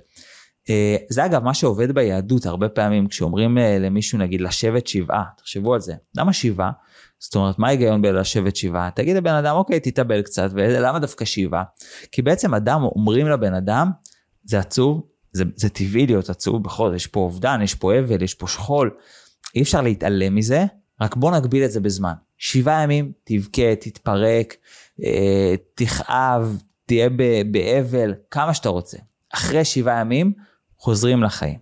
אה, 0.70 0.98
זה 1.10 1.26
אגב 1.26 1.44
מה 1.44 1.54
שעובד 1.54 1.92
ביהדות 1.92 2.46
הרבה 2.46 2.70
פעמים 2.70 3.08
כשאומרים 3.08 3.58
אה, 3.58 3.80
למישהו 3.80 4.20
נגיד 4.20 4.42
לשבת 4.42 4.88
שבעה, 4.88 5.24
תחשבו 5.38 5.74
על 5.74 5.80
זה, 5.80 5.94
למה 6.18 6.34
שבעה? 6.34 6.72
זאת 7.20 7.36
אומרת 7.36 7.60
מה 7.60 7.68
ההיגיון 7.68 8.02
בלשבת 8.02 8.56
שבעה? 8.56 8.90
תגיד 8.92 9.16
לבן 9.16 9.34
אדם 9.34 9.56
אוקיי 9.56 9.80
תתאבל 9.80 10.22
קצת 10.22 10.50
ולמה 10.54 11.00
דווקא 11.00 11.26
שבעה? 11.26 11.64
כי 12.12 12.22
בעצם 12.22 12.54
אדם 12.54 12.84
אומרים 12.84 13.28
לבן 13.28 13.54
אדם 13.54 13.92
זה 14.44 14.60
עצוב, 14.60 15.08
זה, 15.34 15.44
זה 15.56 15.70
טבעי 15.70 16.06
להיות 16.06 16.30
עצוב 16.30 16.64
בכל 16.64 16.88
זאת 16.88 16.96
יש 16.96 17.08
פה 17.08 17.20
אובדן, 17.20 17.62
יש 17.62 17.76
פה 17.76 18.00
אבל, 18.00 18.22
יש 18.22 18.34
פה 18.34 18.48
שכול, 18.48 18.98
אי 19.56 19.62
אפשר 19.62 19.82
להתעלם 19.82 20.36
מזה, 20.36 20.66
רק 21.02 21.16
בוא 21.16 21.32
נגביל 21.32 21.64
את 21.66 21.72
זה 21.72 21.80
בזמן. 21.80 22.14
שבעה 22.40 22.84
ימים 22.84 23.12
תבכה, 23.24 23.76
תתפרק, 23.80 24.56
אה, 25.04 25.56
תכאב, 25.76 26.58
תהיה 26.86 27.10
באבל, 27.52 28.14
כמה 28.32 28.54
שאתה 28.54 28.70
רוצה. 28.70 28.98
אחרי 29.34 29.66
שבעה 29.66 30.00
ימים 30.00 30.34
חוזרים 30.78 31.24
לחיים. 31.24 31.58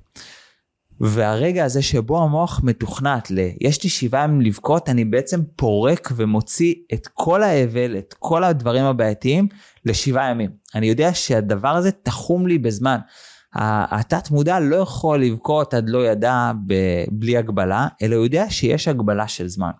והרגע 0.99 1.65
הזה 1.65 1.81
שבו 1.81 2.23
המוח 2.23 2.61
מתוכנת 2.63 3.31
ל, 3.31 3.39
יש 3.61 3.83
לי 3.83 3.89
שבעה 3.89 4.23
ימים 4.23 4.41
לבכות, 4.41 4.89
אני 4.89 5.05
בעצם 5.05 5.41
פורק 5.55 6.09
ומוציא 6.15 6.75
את 6.93 7.07
כל 7.13 7.43
האבל, 7.43 7.97
את 7.97 8.13
כל 8.19 8.43
הדברים 8.43 8.83
הבעייתיים 8.83 9.47
לשבעה 9.85 10.29
ימים. 10.29 10.49
אני 10.75 10.87
יודע 10.87 11.13
שהדבר 11.13 11.69
הזה 11.69 11.91
תחום 11.91 12.47
לי 12.47 12.57
בזמן. 12.57 12.97
התת 13.55 14.31
מודע 14.31 14.59
לא 14.59 14.75
יכול 14.75 15.23
לבכות 15.23 15.73
עד 15.73 15.89
לא 15.89 16.07
ידע 16.07 16.51
בלי 17.11 17.37
הגבלה, 17.37 17.87
אלא 18.01 18.15
הוא 18.15 18.23
יודע 18.23 18.49
שיש 18.49 18.87
הגבלה 18.87 19.27
של 19.27 19.47
זמן. 19.47 19.71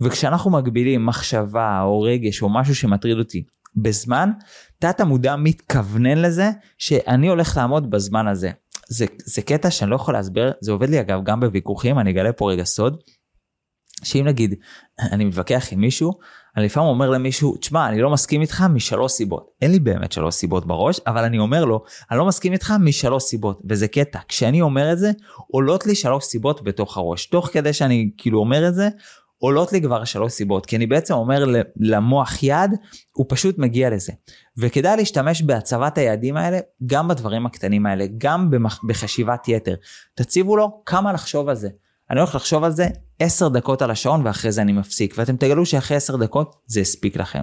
וכשאנחנו 0.00 0.50
מגבילים 0.50 1.06
מחשבה 1.06 1.80
או 1.82 2.02
רגש 2.02 2.42
או 2.42 2.48
משהו 2.48 2.74
שמטריד 2.74 3.18
אותי 3.18 3.44
בזמן, 3.76 4.30
תת 4.78 5.00
המודע 5.00 5.36
מתכוונן 5.36 6.18
לזה 6.18 6.50
שאני 6.78 7.28
הולך 7.28 7.56
לעמוד 7.56 7.90
בזמן 7.90 8.28
הזה. 8.28 8.50
זה, 8.88 9.06
זה 9.24 9.42
קטע 9.42 9.70
שאני 9.70 9.90
לא 9.90 9.96
יכול 9.96 10.14
להסביר, 10.14 10.52
זה 10.60 10.72
עובד 10.72 10.88
לי 10.88 11.00
אגב 11.00 11.20
גם 11.24 11.40
בוויכוחים, 11.40 11.98
אני 11.98 12.10
אגלה 12.10 12.32
פה 12.32 12.50
רגע 12.50 12.64
סוד, 12.64 12.96
שאם 14.02 14.24
נגיד 14.26 14.54
אני 15.12 15.24
מתווכח 15.24 15.68
עם 15.72 15.80
מישהו, 15.80 16.12
אני 16.56 16.64
לפעמים 16.64 16.88
אומר 16.88 17.10
למישהו, 17.10 17.56
תשמע, 17.56 17.88
אני 17.88 18.00
לא 18.00 18.10
מסכים 18.10 18.40
איתך 18.40 18.64
משלוש 18.70 19.12
סיבות. 19.12 19.50
אין 19.62 19.70
לי 19.70 19.78
באמת 19.78 20.12
שלוש 20.12 20.34
סיבות 20.34 20.66
בראש, 20.66 21.00
אבל 21.06 21.24
אני 21.24 21.38
אומר 21.38 21.64
לו, 21.64 21.84
אני 22.10 22.18
לא 22.18 22.26
מסכים 22.26 22.52
איתך 22.52 22.74
משלוש 22.80 23.22
סיבות. 23.22 23.60
וזה 23.68 23.88
קטע, 23.88 24.18
כשאני 24.28 24.60
אומר 24.60 24.92
את 24.92 24.98
זה, 24.98 25.10
עולות 25.50 25.86
לי 25.86 25.94
שלוש 25.94 26.24
סיבות 26.24 26.64
בתוך 26.64 26.96
הראש. 26.96 27.26
תוך 27.26 27.48
כדי 27.52 27.72
שאני 27.72 28.10
כאילו 28.16 28.38
אומר 28.38 28.68
את 28.68 28.74
זה, 28.74 28.88
עולות 29.38 29.72
לי 29.72 29.82
כבר 29.82 30.04
שלוש 30.04 30.32
סיבות, 30.32 30.66
כי 30.66 30.76
אני 30.76 30.86
בעצם 30.86 31.14
אומר 31.14 31.44
למוח 31.76 32.42
יד, 32.42 32.70
הוא 33.12 33.26
פשוט 33.28 33.58
מגיע 33.58 33.90
לזה. 33.90 34.12
וכדאי 34.58 34.96
להשתמש 34.96 35.42
בהצבת 35.42 35.98
היעדים 35.98 36.36
האלה, 36.36 36.58
גם 36.86 37.08
בדברים 37.08 37.46
הקטנים 37.46 37.86
האלה, 37.86 38.04
גם 38.18 38.50
בחשיבת 38.88 39.48
יתר. 39.48 39.74
תציבו 40.14 40.56
לו 40.56 40.82
כמה 40.86 41.12
לחשוב 41.12 41.48
על 41.48 41.56
זה. 41.56 41.68
אני 42.10 42.20
הולך 42.20 42.34
לחשוב 42.34 42.64
על 42.64 42.70
זה 42.70 42.88
10 43.18 43.48
דקות 43.48 43.82
על 43.82 43.90
השעון 43.90 44.26
ואחרי 44.26 44.52
זה 44.52 44.62
אני 44.62 44.72
מפסיק, 44.72 45.14
ואתם 45.18 45.36
תגלו 45.36 45.66
שאחרי 45.66 45.96
10 45.96 46.16
דקות 46.16 46.56
זה 46.66 46.80
הספיק 46.80 47.16
לכם. 47.16 47.42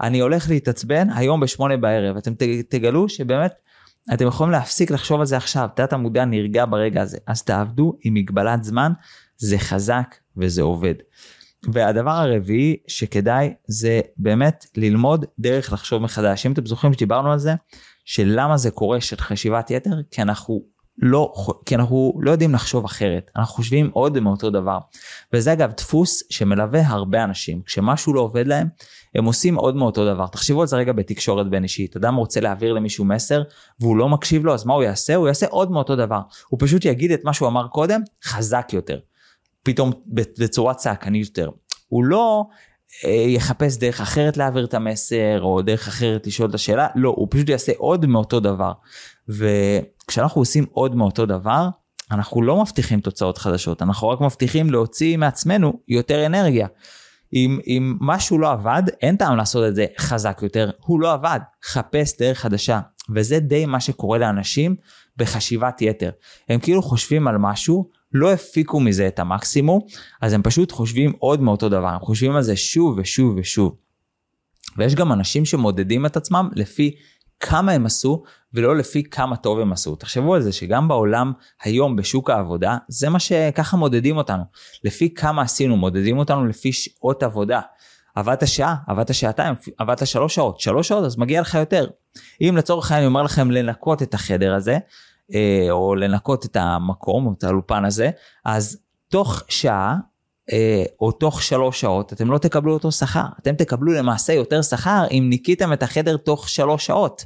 אני 0.00 0.20
הולך 0.20 0.50
להתעצבן 0.50 1.10
היום 1.10 1.40
בשמונה 1.40 1.76
בערב, 1.76 2.16
אתם 2.16 2.32
תגלו 2.68 3.08
שבאמת 3.08 3.52
אתם 4.14 4.26
יכולים 4.26 4.52
להפסיק 4.52 4.90
לחשוב 4.90 5.20
על 5.20 5.26
זה 5.26 5.36
עכשיו, 5.36 5.68
תת 5.74 5.92
המודע 5.92 6.24
נרגע 6.24 6.64
ברגע 6.64 7.02
הזה, 7.02 7.18
אז 7.26 7.42
תעבדו 7.42 7.98
עם 8.02 8.14
מגבלת 8.14 8.64
זמן, 8.64 8.92
זה 9.36 9.58
חזק 9.58 10.14
וזה 10.36 10.62
עובד. 10.62 10.94
והדבר 11.72 12.10
הרביעי 12.10 12.76
שכדאי 12.88 13.54
זה 13.66 14.00
באמת 14.16 14.66
ללמוד 14.76 15.24
דרך 15.38 15.72
לחשוב 15.72 16.02
מחדש. 16.02 16.46
אם 16.46 16.52
אתם 16.52 16.66
זוכרים 16.66 16.92
שדיברנו 16.92 17.32
על 17.32 17.38
זה, 17.38 17.54
שלמה 18.04 18.56
זה 18.56 18.70
קורה 18.70 19.00
של 19.00 19.16
חשיבת 19.16 19.70
יתר? 19.70 19.90
כי 20.10 20.22
אנחנו 20.22 20.62
לא, 21.02 21.32
כי 21.66 21.74
אנחנו 21.74 22.12
לא 22.22 22.30
יודעים 22.30 22.54
לחשוב 22.54 22.84
אחרת, 22.84 23.30
אנחנו 23.36 23.54
חושבים 23.54 23.90
עוד 23.92 24.20
מאותו 24.20 24.50
דבר. 24.50 24.78
וזה 25.32 25.52
אגב 25.52 25.72
דפוס 25.76 26.22
שמלווה 26.30 26.80
הרבה 26.86 27.24
אנשים, 27.24 27.62
כשמשהו 27.62 28.14
לא 28.14 28.20
עובד 28.20 28.46
להם, 28.46 28.68
הם 29.14 29.24
עושים 29.24 29.54
עוד 29.54 29.76
מאותו 29.76 30.14
דבר. 30.14 30.26
תחשבו 30.26 30.60
על 30.60 30.66
זה 30.66 30.76
רגע 30.76 30.92
בתקשורת 30.92 31.50
בין 31.50 31.62
אישית, 31.62 31.96
אדם 31.96 32.14
רוצה 32.14 32.40
להעביר 32.40 32.72
למישהו 32.72 33.04
מסר 33.04 33.42
והוא 33.80 33.96
לא 33.96 34.08
מקשיב 34.08 34.44
לו, 34.44 34.54
אז 34.54 34.64
מה 34.64 34.74
הוא 34.74 34.82
יעשה? 34.82 35.14
הוא 35.14 35.28
יעשה 35.28 35.46
עוד 35.46 35.70
מאותו 35.70 35.96
דבר. 35.96 36.20
הוא 36.48 36.58
פשוט 36.62 36.84
יגיד 36.84 37.12
את 37.12 37.24
מה 37.24 37.32
שהוא 37.32 37.48
אמר 37.48 37.68
קודם, 37.68 38.00
חזק 38.24 38.68
יותר. 38.72 38.98
פתאום 39.62 39.92
בצורה 40.38 40.74
צעקנית 40.74 41.26
יותר. 41.26 41.50
הוא 41.88 42.04
לא 42.04 42.44
יחפש 43.28 43.76
דרך 43.76 44.00
אחרת 44.00 44.36
להעביר 44.36 44.64
את 44.64 44.74
המסר 44.74 45.42
או 45.42 45.62
דרך 45.62 45.88
אחרת 45.88 46.26
לשאול 46.26 46.50
את 46.50 46.54
השאלה, 46.54 46.86
לא, 46.94 47.14
הוא 47.16 47.28
פשוט 47.30 47.48
יעשה 47.48 47.72
עוד 47.76 48.06
מאותו 48.06 48.40
דבר. 48.40 48.72
וכשאנחנו 49.28 50.40
עושים 50.40 50.66
עוד 50.72 50.96
מאותו 50.96 51.26
דבר, 51.26 51.68
אנחנו 52.10 52.42
לא 52.42 52.62
מבטיחים 52.62 53.00
תוצאות 53.00 53.38
חדשות, 53.38 53.82
אנחנו 53.82 54.08
רק 54.08 54.20
מבטיחים 54.20 54.70
להוציא 54.70 55.16
מעצמנו 55.16 55.72
יותר 55.88 56.26
אנרגיה. 56.26 56.66
אם, 57.32 57.60
אם 57.66 57.96
משהו 58.00 58.38
לא 58.38 58.50
עבד, 58.50 58.82
אין 59.02 59.16
טעם 59.16 59.36
לעשות 59.36 59.68
את 59.68 59.74
זה 59.74 59.86
חזק 59.98 60.40
יותר, 60.42 60.70
הוא 60.80 61.00
לא 61.00 61.12
עבד, 61.12 61.40
חפש 61.64 62.18
דרך 62.18 62.38
חדשה. 62.38 62.80
וזה 63.14 63.40
די 63.40 63.66
מה 63.66 63.80
שקורה 63.80 64.18
לאנשים 64.18 64.76
בחשיבת 65.16 65.82
יתר. 65.82 66.10
הם 66.48 66.60
כאילו 66.60 66.82
חושבים 66.82 67.28
על 67.28 67.38
משהו, 67.38 67.90
לא 68.12 68.32
הפיקו 68.32 68.80
מזה 68.80 69.06
את 69.06 69.18
המקסימום, 69.18 69.80
אז 70.20 70.32
הם 70.32 70.42
פשוט 70.42 70.72
חושבים 70.72 71.12
עוד 71.18 71.40
מאותו 71.40 71.68
דבר, 71.68 71.88
הם 71.88 72.00
חושבים 72.00 72.36
על 72.36 72.42
זה 72.42 72.56
שוב 72.56 72.98
ושוב 72.98 73.36
ושוב. 73.36 73.76
ויש 74.76 74.94
גם 74.94 75.12
אנשים 75.12 75.44
שמודדים 75.44 76.06
את 76.06 76.16
עצמם 76.16 76.48
לפי 76.54 76.96
כמה 77.40 77.72
הם 77.72 77.86
עשו 77.86 78.22
ולא 78.54 78.76
לפי 78.76 79.02
כמה 79.02 79.36
טוב 79.36 79.60
הם 79.60 79.72
עשו. 79.72 79.96
תחשבו 79.96 80.34
על 80.34 80.42
זה 80.42 80.52
שגם 80.52 80.88
בעולם 80.88 81.32
היום 81.62 81.96
בשוק 81.96 82.30
העבודה 82.30 82.76
זה 82.88 83.08
מה 83.08 83.18
שככה 83.18 83.76
מודדים 83.76 84.16
אותנו. 84.16 84.42
לפי 84.84 85.14
כמה 85.14 85.42
עשינו 85.42 85.76
מודדים 85.76 86.18
אותנו 86.18 86.46
לפי 86.46 86.72
שעות 86.72 87.22
עבודה. 87.22 87.60
עבדת 88.14 88.48
שעה, 88.48 88.76
עבדת 88.86 89.14
שעתיים, 89.14 89.54
עבדת 89.78 90.06
שלוש 90.06 90.34
שעות, 90.34 90.60
שלוש 90.60 90.88
שעות 90.88 91.04
אז 91.04 91.18
מגיע 91.18 91.40
לך 91.40 91.54
יותר. 91.54 91.86
אם 92.40 92.54
לצורך 92.56 92.90
העניין 92.90 93.04
אני 93.04 93.08
אומר 93.08 93.22
לכם 93.22 93.50
לנקות 93.50 94.02
את 94.02 94.14
החדר 94.14 94.54
הזה, 94.54 94.78
או 95.70 95.94
לנקות 95.94 96.44
את 96.44 96.56
המקום, 96.56 97.34
את 97.38 97.44
האולפן 97.44 97.84
הזה, 97.84 98.10
אז 98.44 98.78
תוך 99.08 99.42
שעה 99.48 99.96
אה, 100.52 100.84
או 101.00 101.12
תוך 101.12 101.42
שלוש 101.42 101.80
שעות 101.80 102.12
אתם 102.12 102.30
לא 102.30 102.38
תקבלו 102.38 102.72
אותו 102.72 102.92
שכר, 102.92 103.26
אתם 103.42 103.54
תקבלו 103.54 103.92
למעשה 103.92 104.32
יותר 104.32 104.62
שכר 104.62 105.04
אם 105.10 105.26
ניקיתם 105.30 105.72
את 105.72 105.82
החדר 105.82 106.16
תוך 106.16 106.48
שלוש 106.48 106.86
שעות. 106.86 107.24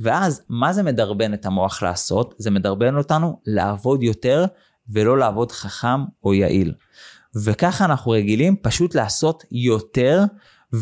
ואז 0.00 0.42
מה 0.48 0.72
זה 0.72 0.82
מדרבן 0.82 1.34
את 1.34 1.46
המוח 1.46 1.82
לעשות? 1.82 2.34
זה 2.38 2.50
מדרבן 2.50 2.96
אותנו 2.96 3.40
לעבוד 3.46 4.02
יותר 4.02 4.44
ולא 4.88 5.18
לעבוד 5.18 5.52
חכם 5.52 6.04
או 6.24 6.34
יעיל. 6.34 6.72
וככה 7.44 7.84
אנחנו 7.84 8.10
רגילים 8.10 8.56
פשוט 8.56 8.94
לעשות 8.94 9.44
יותר 9.50 10.22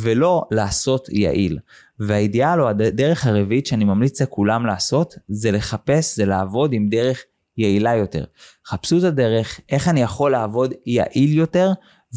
ולא 0.00 0.42
לעשות 0.50 1.08
יעיל. 1.08 1.58
והאידיאל 1.98 2.60
או 2.60 2.68
הדרך 2.68 3.26
הרביעית 3.26 3.66
שאני 3.66 3.84
ממליץ 3.84 4.22
לכולם 4.22 4.66
לעשות 4.66 5.14
זה 5.28 5.50
לחפש, 5.50 6.16
זה 6.16 6.24
לעבוד 6.24 6.72
עם 6.72 6.88
דרך 6.88 7.22
יעילה 7.56 7.94
יותר. 7.94 8.24
חפשו 8.66 8.98
את 8.98 9.02
הדרך, 9.02 9.60
איך 9.68 9.88
אני 9.88 10.02
יכול 10.02 10.32
לעבוד 10.32 10.74
יעיל 10.86 11.38
יותר 11.38 11.72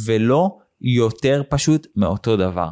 ולא 0.05 0.57
יותר 0.81 1.41
פשוט 1.49 1.87
מאותו 1.95 2.37
דבר. 2.37 2.69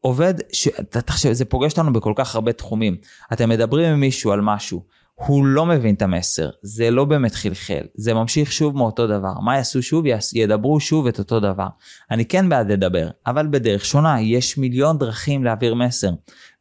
עובד, 0.00 0.34
ש... 0.52 0.68
תחשב, 0.90 1.32
זה 1.32 1.44
פוגש 1.44 1.72
אותנו 1.72 1.92
בכל 1.92 2.12
כך 2.16 2.34
הרבה 2.34 2.52
תחומים. 2.52 2.96
אתם 3.32 3.48
מדברים 3.48 3.92
עם 3.92 4.00
מישהו 4.00 4.32
על 4.32 4.40
משהו, 4.40 4.84
הוא 5.16 5.46
לא 5.46 5.66
מבין 5.66 5.94
את 5.94 6.02
המסר, 6.02 6.50
זה 6.62 6.90
לא 6.90 7.04
באמת 7.04 7.34
חלחל, 7.34 7.82
זה 7.94 8.14
ממשיך 8.14 8.52
שוב 8.52 8.76
מאותו 8.76 9.06
דבר. 9.06 9.40
מה 9.44 9.56
יעשו 9.56 9.82
שוב? 9.82 10.04
ידברו 10.34 10.80
שוב 10.80 11.06
את 11.06 11.18
אותו 11.18 11.40
דבר. 11.40 11.66
אני 12.10 12.24
כן 12.24 12.48
בעד 12.48 12.72
לדבר, 12.72 13.08
אבל 13.26 13.46
בדרך 13.46 13.84
שונה, 13.84 14.20
יש 14.20 14.58
מיליון 14.58 14.98
דרכים 14.98 15.44
להעביר 15.44 15.74
מסר. 15.74 16.10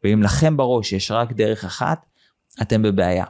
ואם 0.04 0.24
לכם 0.24 0.58
בראש 0.58 0.94
יש 0.94 1.12
רק 1.12 1.34
דרך 1.34 1.66
אחת, 1.66 2.06
אתם 2.62 2.82
בבעיה. 2.82 3.26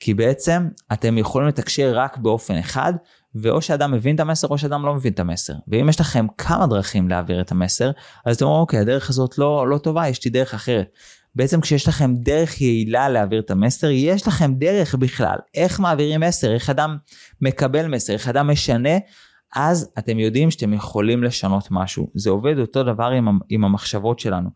כי 0.00 0.14
בעצם 0.14 0.68
אתם 0.92 1.18
יכולים 1.18 1.48
לתקשר 1.48 1.92
רק 1.94 2.16
באופן 2.16 2.54
אחד, 2.54 2.92
ואו 3.34 3.62
שאדם 3.62 3.92
מבין 3.92 4.14
את 4.14 4.20
המסר 4.20 4.48
או 4.48 4.58
שאדם 4.58 4.86
לא 4.86 4.94
מבין 4.94 5.12
את 5.12 5.20
המסר. 5.20 5.54
ואם 5.68 5.88
יש 5.88 6.00
לכם 6.00 6.26
כמה 6.38 6.66
דרכים 6.66 7.08
להעביר 7.08 7.40
את 7.40 7.52
המסר, 7.52 7.90
אז 8.26 8.36
אתם 8.36 8.44
אומרים, 8.44 8.60
אוקיי, 8.60 8.80
הדרך 8.80 9.10
הזאת 9.10 9.38
לא, 9.38 9.68
לא 9.68 9.78
טובה, 9.78 10.08
יש 10.08 10.24
לי 10.24 10.30
דרך 10.30 10.54
אחרת. 10.54 10.92
בעצם 11.38 11.60
כשיש 11.60 11.88
לכם 11.88 12.14
דרך 12.16 12.60
יעילה 12.60 13.08
להעביר 13.08 13.40
את 13.40 13.50
המסר, 13.50 13.90
יש 13.90 14.28
לכם 14.28 14.54
דרך 14.54 14.94
בכלל, 14.94 15.36
איך 15.54 15.80
מעבירים 15.80 16.20
מסר, 16.20 16.54
איך 16.54 16.70
אדם 16.70 16.96
מקבל 17.40 17.86
מסר, 17.86 18.12
איך 18.12 18.28
אדם 18.28 18.50
משנה, 18.50 18.98
אז 19.56 19.90
אתם 19.98 20.18
יודעים 20.18 20.50
שאתם 20.50 20.72
יכולים 20.72 21.24
לשנות 21.24 21.68
משהו. 21.70 22.10
זה 22.14 22.30
עובד 22.30 22.58
אותו 22.58 22.82
דבר 22.82 23.04
עם, 23.04 23.38
עם 23.48 23.64
המחשבות 23.64 24.18
שלנו. 24.18 24.48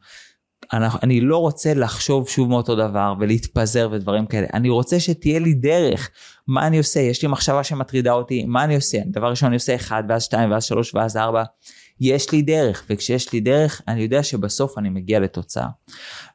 אני 0.72 1.20
לא 1.20 1.36
רוצה 1.36 1.74
לחשוב 1.74 2.28
שוב 2.28 2.48
מאותו 2.48 2.76
דבר 2.76 3.14
ולהתפזר 3.20 3.88
ודברים 3.92 4.26
כאלה. 4.26 4.46
אני 4.54 4.68
רוצה 4.68 5.00
שתהיה 5.00 5.38
לי 5.38 5.54
דרך. 5.54 6.10
מה 6.46 6.66
אני 6.66 6.78
עושה? 6.78 7.00
יש 7.00 7.22
לי 7.22 7.28
מחשבה 7.28 7.64
שמטרידה 7.64 8.12
אותי, 8.12 8.44
מה 8.44 8.64
אני 8.64 8.76
עושה? 8.76 8.98
דבר 9.06 9.30
ראשון 9.30 9.46
אני 9.46 9.56
עושה 9.56 9.74
1 9.74 10.04
ואז 10.08 10.22
2 10.22 10.50
ואז 10.50 10.64
3 10.64 10.94
ואז 10.94 11.16
4. 11.16 11.42
יש 12.00 12.32
לי 12.32 12.42
דרך, 12.42 12.84
וכשיש 12.90 13.32
לי 13.32 13.40
דרך, 13.40 13.82
אני 13.88 14.00
יודע 14.00 14.22
שבסוף 14.22 14.78
אני 14.78 14.88
מגיע 14.88 15.20
לתוצאה. 15.20 15.66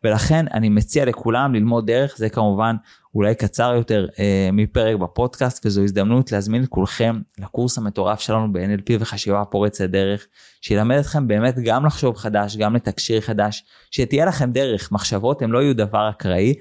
ולכן 0.03 0.45
אני 0.53 0.69
מציע 0.69 1.05
לכולם 1.05 1.55
ללמוד 1.55 1.87
דרך, 1.87 2.17
זה 2.17 2.29
כמובן 2.29 2.75
אולי 3.15 3.35
קצר 3.35 3.73
יותר 3.75 4.07
אה, 4.19 4.49
מפרק 4.53 4.95
בפודקאסט, 4.95 5.65
וזו 5.65 5.83
הזדמנות 5.83 6.31
להזמין 6.31 6.63
את 6.63 6.69
כולכם 6.69 7.19
לקורס 7.37 7.77
המטורף 7.77 8.19
שלנו 8.19 8.53
ב-NLP 8.53 8.93
וחשיבה 8.99 9.45
פורצת 9.45 9.89
דרך, 9.89 10.27
שילמד 10.61 10.97
אתכם 10.97 11.27
באמת 11.27 11.55
גם 11.63 11.85
לחשוב 11.85 12.17
חדש, 12.17 12.57
גם 12.57 12.75
לתקשיר 12.75 13.21
חדש, 13.21 13.63
שתהיה 13.91 14.25
לכם 14.25 14.51
דרך, 14.51 14.91
מחשבות 14.91 15.41
הם 15.41 15.53
לא 15.53 15.59
יהיו 15.59 15.75
דבר 15.75 16.09
אקראי. 16.09 16.53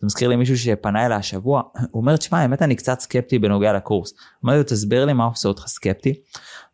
זה 0.00 0.06
מזכיר 0.06 0.28
לי 0.28 0.36
מישהו 0.36 0.58
שפנה 0.58 1.06
אליי 1.06 1.18
השבוע, 1.18 1.62
הוא 1.90 2.00
אומר, 2.00 2.16
תשמע, 2.16 2.38
האמת 2.38 2.62
אני 2.62 2.76
קצת 2.76 3.00
סקפטי 3.00 3.38
בנוגע 3.38 3.72
לקורס. 3.72 4.14
אמרתי 4.44 4.58
לו, 4.58 4.64
תסביר 4.64 5.04
לי 5.04 5.12
מה 5.12 5.24
עושה 5.24 5.48
אותך 5.48 5.66
סקפטי. 5.66 6.14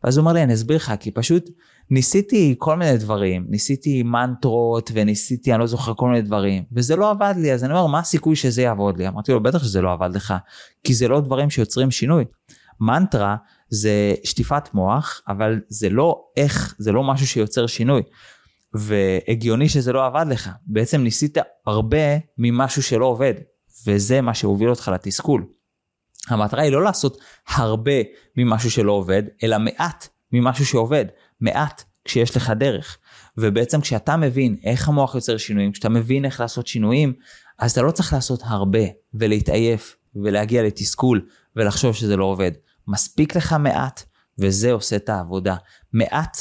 ואז 0.03 0.17
הוא 0.17 0.23
אומר 0.23 0.33
לי, 0.33 0.43
אני 0.43 0.53
אסביר 0.53 0.77
לך, 0.77 0.93
כי 0.99 1.11
פשוט 1.11 1.49
ניסיתי 1.89 2.55
כל 2.57 2.75
מיני 2.75 2.97
דברים, 2.97 3.45
ניסיתי 3.49 4.03
מנטרות 4.03 4.91
וניסיתי, 4.93 5.51
אני 5.51 5.59
לא 5.59 5.67
זוכר 5.67 5.93
כל 5.93 6.09
מיני 6.09 6.21
דברים, 6.21 6.63
וזה 6.71 6.95
לא 6.95 7.11
עבד 7.11 7.33
לי, 7.37 7.53
אז 7.53 7.63
אני 7.63 7.73
אומר, 7.73 7.87
מה 7.87 7.99
הסיכוי 7.99 8.35
שזה 8.35 8.61
יעבוד 8.61 8.97
לי? 8.97 9.07
אמרתי 9.07 9.31
לו, 9.31 9.43
בטח 9.43 9.63
שזה 9.63 9.81
לא 9.81 9.91
עבד 9.91 10.09
לך, 10.15 10.33
כי 10.83 10.93
זה 10.93 11.07
לא 11.07 11.21
דברים 11.21 11.49
שיוצרים 11.49 11.91
שינוי. 11.91 12.25
מנטרה 12.79 13.35
זה 13.69 14.13
שטיפת 14.23 14.73
מוח, 14.73 15.21
אבל 15.27 15.59
זה 15.67 15.89
לא 15.89 16.21
איך, 16.37 16.75
זה 16.77 16.91
לא 16.91 17.03
משהו 17.03 17.27
שיוצר 17.27 17.67
שינוי. 17.67 18.01
והגיוני 18.75 19.69
שזה 19.69 19.93
לא 19.93 20.05
עבד 20.05 20.25
לך. 20.29 20.49
בעצם 20.65 21.01
ניסית 21.01 21.37
הרבה 21.65 22.17
ממשהו 22.37 22.83
שלא 22.83 23.05
עובד, 23.05 23.33
וזה 23.87 24.21
מה 24.21 24.33
שהוביל 24.33 24.69
אותך 24.69 24.91
לתסכול. 24.93 25.45
המטרה 26.27 26.63
היא 26.63 26.71
לא 26.71 26.83
לעשות 26.83 27.17
הרבה 27.47 27.91
ממשהו 28.37 28.71
שלא 28.71 28.91
עובד, 28.91 29.23
אלא 29.43 29.57
מעט 29.59 30.07
ממשהו 30.31 30.65
שעובד. 30.65 31.05
מעט 31.41 31.83
כשיש 32.05 32.37
לך 32.37 32.49
דרך. 32.49 32.97
ובעצם 33.37 33.81
כשאתה 33.81 34.17
מבין 34.17 34.55
איך 34.63 34.87
המוח 34.87 35.15
יוצר 35.15 35.37
שינויים, 35.37 35.71
כשאתה 35.71 35.89
מבין 35.89 36.25
איך 36.25 36.39
לעשות 36.39 36.67
שינויים, 36.67 37.13
אז 37.59 37.71
אתה 37.71 37.81
לא 37.81 37.91
צריך 37.91 38.13
לעשות 38.13 38.41
הרבה 38.43 38.79
ולהתעייף 39.13 39.95
ולהגיע 40.15 40.63
לתסכול 40.63 41.27
ולחשוב 41.55 41.95
שזה 41.95 42.17
לא 42.17 42.25
עובד. 42.25 42.51
מספיק 42.87 43.35
לך 43.35 43.53
מעט 43.53 44.03
וזה 44.39 44.71
עושה 44.71 44.95
את 44.95 45.09
העבודה. 45.09 45.55
מעט 45.93 46.37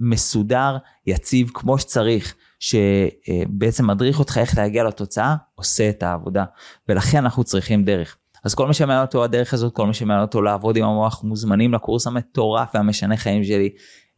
מסודר, 0.00 0.76
יציב 1.06 1.50
כמו 1.54 1.78
שצריך, 1.78 2.34
שבעצם 2.60 3.86
מדריך 3.86 4.18
אותך 4.18 4.38
איך 4.38 4.58
להגיע 4.58 4.84
לתוצאה, 4.84 5.34
עושה 5.54 5.90
את 5.90 6.02
העבודה. 6.02 6.44
ולכן 6.88 7.18
אנחנו 7.18 7.44
צריכים 7.44 7.84
דרך. 7.84 8.16
אז 8.44 8.54
כל 8.54 8.66
מי 8.66 8.74
שמעניין 8.74 9.02
אותו 9.06 9.24
הדרך 9.24 9.54
הזאת, 9.54 9.72
כל 9.72 9.86
מי 9.86 9.94
שמעניין 9.94 10.22
אותו 10.22 10.42
לעבוד 10.42 10.76
עם 10.76 10.84
המוח, 10.84 11.24
מוזמנים 11.24 11.74
לקורס 11.74 12.06
המטורף 12.06 12.70
והמשנה 12.74 13.16
חיים 13.16 13.44
שלי. 13.44 13.70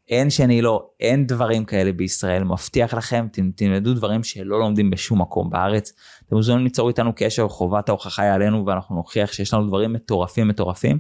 אין 0.09 0.31
שאני 0.31 0.63
לא, 0.63 0.87
אין 1.01 1.27
דברים 1.27 1.65
כאלה 1.65 1.93
בישראל, 1.93 2.45
מבטיח 2.45 2.95
לכם, 2.95 3.27
תלמדו 3.57 3.95
דברים 3.95 4.23
שלא 4.23 4.59
לומדים 4.59 4.91
בשום 4.91 5.21
מקום 5.21 5.51
בארץ. 5.51 5.93
אתם 6.27 6.37
מוזמנים 6.37 6.65
ליצור 6.65 6.89
איתנו 6.89 7.13
קשר, 7.17 7.49
חובת 7.49 7.89
ההוכחה 7.89 8.23
היא 8.23 8.33
עלינו 8.33 8.67
ואנחנו 8.67 8.97
נוכיח 8.97 9.33
שיש 9.33 9.55
לנו 9.55 9.67
דברים 9.67 9.93
מטורפים 9.93 10.49
מטורפים. 10.49 10.99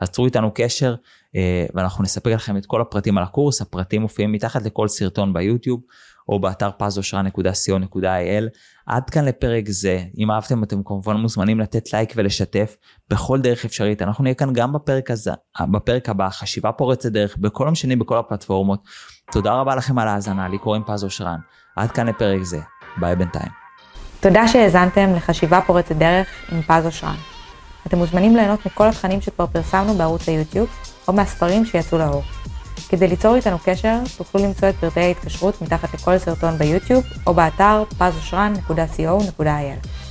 אז 0.00 0.10
צרו 0.10 0.26
איתנו 0.26 0.50
קשר 0.54 0.94
אה, 1.36 1.66
ואנחנו 1.74 2.04
נספק 2.04 2.30
לכם 2.30 2.56
את 2.56 2.66
כל 2.66 2.80
הפרטים 2.80 3.18
על 3.18 3.24
הקורס, 3.24 3.62
הפרטים 3.62 4.02
מופיעים 4.02 4.32
מתחת 4.32 4.62
לכל 4.62 4.88
סרטון 4.88 5.32
ביוטיוב. 5.32 5.80
או 6.28 6.40
באתר 6.40 6.70
פזושרה.co.il. 6.78 8.44
עד 8.86 9.10
כאן 9.10 9.24
לפרק 9.24 9.68
זה, 9.68 10.02
אם 10.18 10.30
אהבתם 10.30 10.64
אתם 10.64 10.82
כמובן 10.84 11.16
מוזמנים 11.16 11.60
לתת 11.60 11.92
לייק 11.92 12.12
ולשתף 12.16 12.76
בכל 13.10 13.40
דרך 13.40 13.64
אפשרית. 13.64 14.02
אנחנו 14.02 14.24
נהיה 14.24 14.34
כאן 14.34 14.52
גם 14.52 14.72
בפרק, 14.72 15.10
הזה, 15.10 15.30
בפרק 15.72 16.08
הבא, 16.08 16.28
חשיבה 16.30 16.72
פורצת 16.72 17.12
דרך, 17.12 17.36
בכל 17.36 17.68
המשנים, 17.68 17.98
בכל 17.98 18.18
הפלטפורמות. 18.18 18.82
תודה 19.32 19.52
רבה 19.52 19.74
לכם 19.74 19.98
על 19.98 20.08
ההאזנה, 20.08 20.48
לי 20.48 20.58
קוראים 20.58 20.82
פז 20.86 21.04
אושרן. 21.04 21.38
עד 21.76 21.90
כאן 21.90 22.06
לפרק 22.06 22.42
זה, 22.42 22.60
ביי 22.96 23.16
בינתיים. 23.16 23.50
תודה 24.20 24.48
שהאזנתם 24.48 25.14
לחשיבה 25.16 25.60
פורצת 25.66 25.96
דרך 25.96 26.28
עם 26.52 26.62
פז 26.62 26.86
אושרן. 26.86 27.33
אתם 27.86 27.98
מוזמנים 27.98 28.36
ליהנות 28.36 28.66
מכל 28.66 28.88
התכנים 28.88 29.20
שכבר 29.20 29.46
פרסמנו 29.46 29.94
בערוץ 29.94 30.28
היוטיוב, 30.28 30.68
או 31.08 31.12
מהספרים 31.12 31.66
שיצאו 31.66 31.98
לאור. 31.98 32.22
כדי 32.88 33.08
ליצור 33.08 33.34
איתנו 33.34 33.56
קשר, 33.64 33.98
תוכלו 34.16 34.44
למצוא 34.44 34.68
את 34.68 34.74
פרטי 34.74 35.00
ההתקשרות 35.00 35.62
מתחת 35.62 35.94
לכל 35.94 36.18
סרטון 36.18 36.58
ביוטיוב 36.58 37.04
או 37.26 37.34
באתר 37.34 37.82
pazosran.co.il. 37.98 40.03